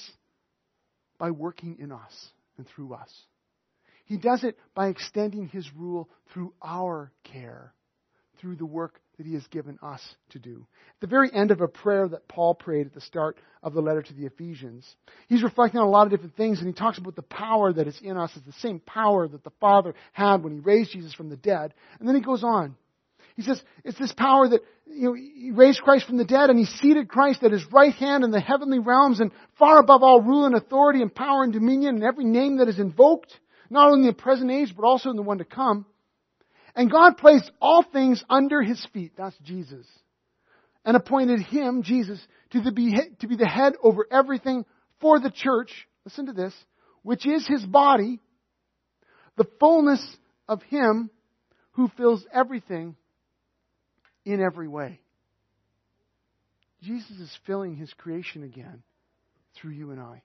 by 1.18 1.32
working 1.32 1.78
in 1.80 1.92
us 1.92 2.32
and 2.58 2.68
through 2.68 2.94
us. 2.94 3.10
He 4.06 4.18
does 4.18 4.44
it 4.44 4.58
by 4.74 4.88
extending 4.88 5.48
His 5.48 5.70
rule 5.76 6.10
through 6.34 6.54
our 6.62 7.12
care, 7.24 7.74
through 8.40 8.56
the 8.56 8.66
work 8.66 9.02
that 9.18 9.26
He 9.26 9.34
has 9.34 9.46
given 9.48 9.80
us 9.82 10.02
to 10.32 10.40
do. 10.40 10.66
At 10.90 11.02
the 11.02 11.08
very 11.08 11.30
end 11.34 11.52
of 11.52 11.62
a 11.62 11.68
prayer 11.68 12.08
that 12.08 12.28
Paul 12.28 12.56
prayed 12.56 12.88
at 12.88 12.94
the 12.94 13.02
start 13.02 13.38
of 13.64 13.74
the 13.74 13.82
letter 13.82 14.02
to 14.02 14.14
the 14.14 14.26
Ephesians, 14.26 14.86
he's 15.28 15.44
reflecting 15.44 15.80
on 15.80 15.88
a 15.88 15.90
lot 15.90 16.06
of 16.06 16.12
different 16.12 16.36
things 16.36 16.60
and 16.60 16.68
he 16.68 16.74
talks 16.74 16.98
about 16.98 17.16
the 17.16 17.22
power 17.24 17.74
that 17.74 17.88
is 17.88 18.00
in 18.02 18.18
us 18.18 18.32
as 18.36 18.44
the 18.44 18.54
same 18.54 18.80
power 18.80 19.28
that 19.28 19.44
the 19.44 19.52
Father 19.60 19.96
had 20.14 20.44
when 20.44 20.54
He 20.54 20.60
raised 20.60 20.92
Jesus 20.92 21.14
from 21.14 21.30
the 21.30 21.38
dead. 21.38 21.74
And 22.00 22.08
then 22.08 22.16
he 22.16 22.22
goes 22.22 22.44
on. 22.44 22.76
He 23.36 23.44
says, 23.44 23.62
it's 23.84 24.00
this 24.00 24.14
power 24.14 24.50
that, 24.50 24.62
you 24.88 25.04
know, 25.04 25.14
he 25.14 25.52
raised 25.52 25.82
Christ 25.82 26.08
from 26.08 26.18
the 26.18 26.26
dead 26.26 26.50
and 26.50 26.58
he 26.58 26.66
seated 26.66 27.08
Christ 27.08 27.44
at 27.44 27.52
his 27.52 27.64
right 27.72 27.94
hand 27.94 28.24
in 28.24 28.32
the 28.32 28.40
heavenly 28.40 28.80
realms 28.80 29.20
and 29.20 29.32
far 29.60 29.80
above 29.80 30.02
all 30.02 30.22
rule 30.22 30.46
and 30.46 30.56
authority 30.56 31.04
and 31.04 31.14
power 31.14 31.44
and 31.44 31.54
dominion 31.54 31.96
and 31.96 32.04
every 32.04 32.26
name 32.26 32.58
that 32.58 32.68
is 32.68 32.80
invoked, 32.80 33.32
not 33.70 33.90
only 33.90 34.02
in 34.02 34.08
the 34.08 34.14
present 34.14 34.50
age, 34.50 34.74
but 34.76 34.86
also 34.86 35.12
in 35.12 35.16
the 35.16 35.22
one 35.22 35.38
to 35.38 35.46
come. 35.46 35.86
And 36.78 36.92
God 36.92 37.18
placed 37.18 37.52
all 37.60 37.84
things 37.84 38.24
under 38.30 38.62
his 38.62 38.86
feet. 38.94 39.14
That's 39.18 39.36
Jesus. 39.40 39.86
And 40.86 40.96
appointed 40.96 41.42
him, 41.42 41.82
Jesus, 41.82 42.26
to, 42.52 42.62
the 42.62 42.72
be, 42.72 42.96
to 43.20 43.28
be 43.28 43.36
the 43.36 43.48
head 43.48 43.74
over 43.82 44.06
everything 44.12 44.64
for 45.02 45.20
the 45.20 45.32
church. 45.32 45.72
Listen 46.06 46.28
to 46.28 46.34
this. 46.34 46.54
Which 47.02 47.26
is 47.26 47.48
his 47.48 47.66
body, 47.66 48.20
the 49.38 49.48
fullness 49.60 50.06
of 50.48 50.62
him 50.64 51.10
who 51.72 51.90
fills 51.98 52.24
everything 52.32 52.96
in 54.24 54.40
every 54.40 54.68
way. 54.68 55.00
Jesus 56.84 57.10
is 57.10 57.40
filling 57.48 57.76
his 57.76 57.92
creation 57.94 58.44
again 58.44 58.84
through 59.56 59.72
you 59.72 59.90
and 59.90 60.00
I. 60.00 60.22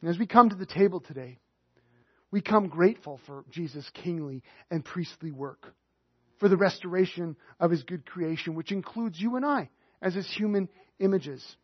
And 0.00 0.10
as 0.10 0.18
we 0.18 0.26
come 0.26 0.50
to 0.50 0.56
the 0.56 0.66
table 0.66 0.98
today, 0.98 1.38
we 2.30 2.40
come 2.40 2.68
grateful 2.68 3.20
for 3.26 3.44
Jesus' 3.50 3.88
kingly 3.94 4.42
and 4.70 4.84
priestly 4.84 5.32
work, 5.32 5.72
for 6.38 6.48
the 6.48 6.56
restoration 6.56 7.36
of 7.58 7.70
his 7.70 7.82
good 7.82 8.06
creation, 8.06 8.54
which 8.54 8.72
includes 8.72 9.20
you 9.20 9.36
and 9.36 9.44
I 9.44 9.70
as 10.00 10.14
his 10.14 10.30
human 10.30 10.68
images. 10.98 11.56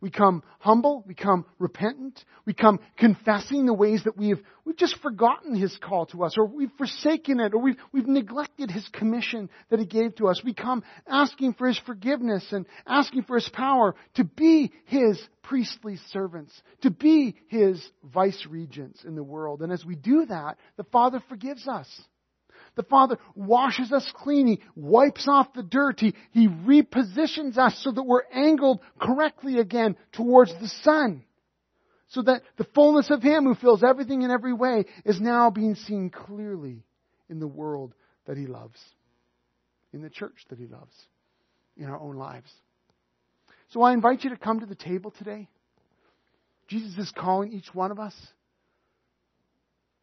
We 0.00 0.10
come 0.10 0.42
humble, 0.60 1.04
we 1.06 1.14
come 1.14 1.44
repentant, 1.58 2.24
we 2.46 2.54
come 2.54 2.80
confessing 2.96 3.66
the 3.66 3.74
ways 3.74 4.02
that 4.04 4.16
we've, 4.16 4.40
we've 4.64 4.76
just 4.76 4.96
forgotten 5.02 5.54
His 5.54 5.76
call 5.76 6.06
to 6.06 6.24
us, 6.24 6.36
or 6.38 6.46
we've 6.46 6.72
forsaken 6.78 7.38
it, 7.38 7.52
or 7.52 7.60
we've, 7.60 7.76
we've 7.92 8.06
neglected 8.06 8.70
His 8.70 8.88
commission 8.88 9.50
that 9.68 9.78
He 9.78 9.84
gave 9.84 10.14
to 10.16 10.28
us. 10.28 10.40
We 10.42 10.54
come 10.54 10.82
asking 11.06 11.54
for 11.54 11.66
His 11.66 11.78
forgiveness 11.84 12.46
and 12.50 12.64
asking 12.86 13.24
for 13.24 13.36
His 13.36 13.48
power 13.50 13.94
to 14.14 14.24
be 14.24 14.72
His 14.86 15.20
priestly 15.42 15.98
servants, 16.12 16.52
to 16.80 16.90
be 16.90 17.36
His 17.48 17.86
vice 18.02 18.46
regents 18.48 19.04
in 19.04 19.16
the 19.16 19.22
world. 19.22 19.60
And 19.60 19.70
as 19.70 19.84
we 19.84 19.96
do 19.96 20.24
that, 20.26 20.56
the 20.78 20.84
Father 20.84 21.22
forgives 21.28 21.68
us. 21.68 21.88
The 22.76 22.82
Father 22.84 23.18
washes 23.34 23.92
us 23.92 24.10
clean. 24.16 24.46
He 24.46 24.60
wipes 24.74 25.26
off 25.28 25.52
the 25.52 25.62
dirt. 25.62 26.00
He, 26.00 26.14
he 26.32 26.48
repositions 26.48 27.58
us 27.58 27.80
so 27.82 27.90
that 27.92 28.02
we're 28.02 28.24
angled 28.32 28.80
correctly 29.00 29.58
again 29.58 29.96
towards 30.12 30.52
the 30.60 30.68
Son. 30.82 31.24
So 32.08 32.22
that 32.22 32.42
the 32.56 32.66
fullness 32.74 33.10
of 33.10 33.22
Him 33.22 33.44
who 33.44 33.54
fills 33.54 33.84
everything 33.84 34.22
in 34.22 34.30
every 34.30 34.52
way 34.52 34.86
is 35.04 35.20
now 35.20 35.50
being 35.50 35.74
seen 35.74 36.10
clearly 36.10 36.84
in 37.28 37.38
the 37.38 37.46
world 37.46 37.94
that 38.26 38.36
He 38.36 38.46
loves, 38.46 38.80
in 39.92 40.02
the 40.02 40.10
church 40.10 40.44
that 40.48 40.58
He 40.58 40.66
loves, 40.66 40.94
in 41.76 41.86
our 41.86 41.98
own 41.98 42.16
lives. 42.16 42.50
So 43.68 43.82
I 43.82 43.92
invite 43.92 44.24
you 44.24 44.30
to 44.30 44.36
come 44.36 44.60
to 44.60 44.66
the 44.66 44.74
table 44.74 45.12
today. 45.12 45.48
Jesus 46.66 46.98
is 46.98 47.12
calling 47.16 47.52
each 47.52 47.72
one 47.74 47.90
of 47.90 47.98
us 47.98 48.14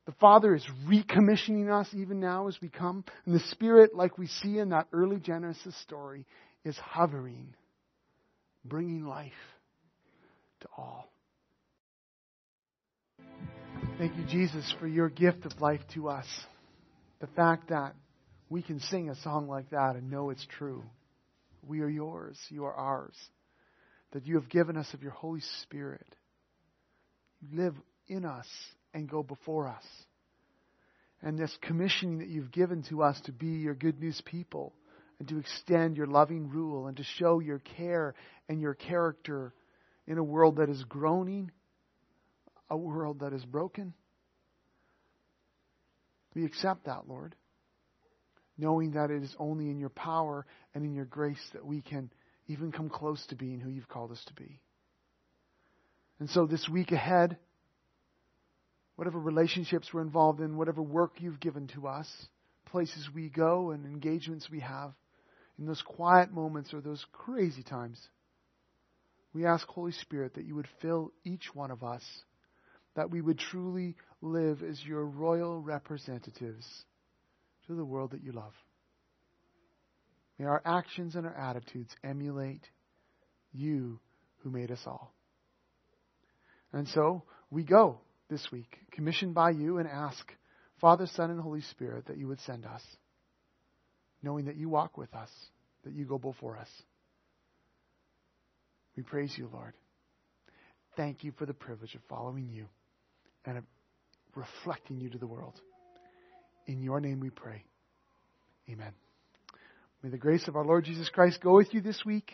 the 0.07 0.13
Father 0.13 0.55
is 0.55 0.65
recommissioning 0.87 1.69
us 1.69 1.87
even 1.93 2.21
now 2.21 2.47
as 2.47 2.57
we 2.61 2.69
come. 2.69 3.03
And 3.25 3.35
the 3.35 3.43
Spirit, 3.51 3.93
like 3.93 4.17
we 4.17 4.27
see 4.27 4.57
in 4.57 4.69
that 4.69 4.87
early 4.93 5.19
Genesis 5.19 5.75
story, 5.81 6.25
is 6.63 6.77
hovering, 6.77 7.53
bringing 8.63 9.05
life 9.05 9.33
to 10.61 10.67
all. 10.77 11.11
Thank 13.97 14.15
you, 14.15 14.23
Jesus, 14.29 14.73
for 14.79 14.87
your 14.87 15.09
gift 15.09 15.45
of 15.45 15.59
life 15.59 15.81
to 15.93 16.07
us. 16.07 16.25
The 17.19 17.27
fact 17.27 17.67
that 17.69 17.93
we 18.49 18.61
can 18.61 18.79
sing 18.79 19.09
a 19.09 19.15
song 19.15 19.49
like 19.49 19.71
that 19.71 19.97
and 19.97 20.09
know 20.09 20.29
it's 20.29 20.47
true. 20.57 20.83
We 21.61 21.81
are 21.81 21.89
yours, 21.89 22.37
you 22.47 22.63
are 22.63 22.73
ours. 22.73 23.15
That 24.13 24.25
you 24.25 24.35
have 24.35 24.47
given 24.47 24.77
us 24.77 24.93
of 24.93 25.03
your 25.03 25.11
Holy 25.11 25.41
Spirit. 25.63 26.07
You 27.41 27.61
live 27.61 27.75
in 28.07 28.23
us 28.23 28.47
and 28.97 29.07
go 29.07 29.21
before 29.21 29.67
us. 29.67 29.83
And 31.21 31.37
this 31.37 31.55
commissioning 31.61 32.17
that 32.19 32.27
you've 32.27 32.51
given 32.51 32.83
to 32.89 33.03
us 33.03 33.19
to 33.25 33.31
be 33.31 33.47
your 33.47 33.75
good 33.75 33.99
news 33.99 34.19
people 34.25 34.73
and 35.19 35.27
to 35.29 35.37
extend 35.37 35.97
your 35.97 36.07
loving 36.07 36.49
rule 36.49 36.87
and 36.87 36.97
to 36.97 37.03
show 37.03 37.39
your 37.39 37.59
care 37.59 38.15
and 38.49 38.59
your 38.59 38.73
character 38.73 39.53
in 40.07 40.17
a 40.17 40.23
world 40.23 40.57
that 40.57 40.69
is 40.69 40.83
groaning, 40.85 41.51
a 42.71 42.77
world 42.77 43.19
that 43.19 43.33
is 43.33 43.45
broken. 43.45 43.93
We 46.33 46.45
accept 46.45 46.85
that, 46.85 47.07
Lord, 47.07 47.35
knowing 48.57 48.91
that 48.91 49.11
it 49.11 49.21
is 49.21 49.35
only 49.37 49.69
in 49.69 49.79
your 49.79 49.89
power 49.89 50.45
and 50.73 50.83
in 50.83 50.93
your 50.93 51.05
grace 51.05 51.43
that 51.53 51.65
we 51.65 51.81
can 51.81 52.11
even 52.47 52.71
come 52.71 52.89
close 52.89 53.23
to 53.27 53.35
being 53.35 53.59
who 53.59 53.69
you've 53.69 53.89
called 53.89 54.11
us 54.11 54.23
to 54.25 54.33
be. 54.33 54.59
And 56.19 56.29
so 56.29 56.47
this 56.47 56.67
week 56.67 56.91
ahead, 56.91 57.37
whatever 58.97 59.19
relationships 59.19 59.87
we're 59.93 60.01
involved 60.01 60.41
in, 60.41 60.57
whatever 60.57 60.81
work 60.81 61.13
you've 61.19 61.39
given 61.39 61.67
to 61.67 61.87
us, 61.87 62.07
places 62.65 63.07
we 63.15 63.29
go 63.29 63.71
and 63.71 63.85
engagements 63.85 64.49
we 64.51 64.59
have, 64.59 64.91
in 65.57 65.65
those 65.65 65.81
quiet 65.83 66.31
moments 66.31 66.73
or 66.73 66.81
those 66.81 67.05
crazy 67.13 67.63
times, 67.63 67.99
we 69.33 69.45
ask, 69.45 69.67
Holy 69.67 69.91
Spirit, 69.91 70.33
that 70.33 70.45
you 70.45 70.55
would 70.55 70.67
fill 70.81 71.11
each 71.23 71.53
one 71.53 71.69
of 71.69 71.83
us, 71.83 72.03
that 72.95 73.11
we 73.11 73.21
would 73.21 73.37
truly 73.37 73.95
live 74.21 74.63
as 74.63 74.83
your 74.83 75.05
royal 75.05 75.61
representatives 75.61 76.65
to 77.67 77.75
the 77.75 77.85
world 77.85 78.11
that 78.11 78.23
you 78.23 78.31
love. 78.31 78.53
May 80.39 80.45
our 80.45 80.61
actions 80.65 81.15
and 81.15 81.27
our 81.27 81.35
attitudes 81.35 81.95
emulate 82.03 82.63
you 83.53 83.99
who 84.39 84.49
made 84.49 84.71
us 84.71 84.81
all. 84.87 85.13
And 86.73 86.87
so 86.87 87.23
we 87.51 87.63
go 87.63 87.99
this 88.29 88.47
week, 88.51 88.77
commissioned 88.91 89.33
by 89.33 89.51
you, 89.51 89.77
and 89.77 89.87
ask 89.87 90.31
Father, 90.79 91.07
Son, 91.07 91.31
and 91.31 91.39
Holy 91.39 91.61
Spirit 91.61 92.07
that 92.07 92.17
you 92.17 92.27
would 92.27 92.39
send 92.41 92.65
us, 92.65 92.83
knowing 94.21 94.45
that 94.45 94.57
you 94.57 94.69
walk 94.69 94.97
with 94.97 95.13
us, 95.15 95.29
that 95.83 95.93
you 95.93 96.05
go 96.05 96.17
before 96.17 96.57
us. 96.57 96.69
We 98.95 99.03
praise 99.03 99.33
you, 99.37 99.49
Lord. 99.51 99.73
Thank 100.95 101.23
you 101.23 101.31
for 101.37 101.45
the 101.45 101.53
privilege 101.53 101.95
of 101.95 102.01
following 102.09 102.49
you 102.49 102.65
and 103.45 103.59
of 103.59 103.63
reflecting 104.35 104.99
you 104.99 105.09
to 105.09 105.17
the 105.17 105.27
world. 105.27 105.59
In 106.65 106.81
your 106.81 106.99
name 106.99 107.19
we 107.19 107.29
pray. 107.29 107.63
Amen. 108.69 108.91
May 110.03 110.09
the 110.09 110.17
grace 110.17 110.47
of 110.47 110.55
our 110.55 110.65
Lord 110.65 110.85
Jesus 110.85 111.09
Christ 111.09 111.39
go 111.41 111.55
with 111.55 111.73
you 111.73 111.81
this 111.81 112.03
week. 112.05 112.33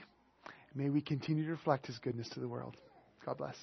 May 0.74 0.90
we 0.90 1.02
continue 1.02 1.46
to 1.46 1.52
reflect 1.52 1.88
his 1.88 2.00
goodness 2.00 2.28
to 2.30 2.40
the 2.40 2.48
world. 2.48 2.76
God 3.26 3.38
bless. 3.38 3.56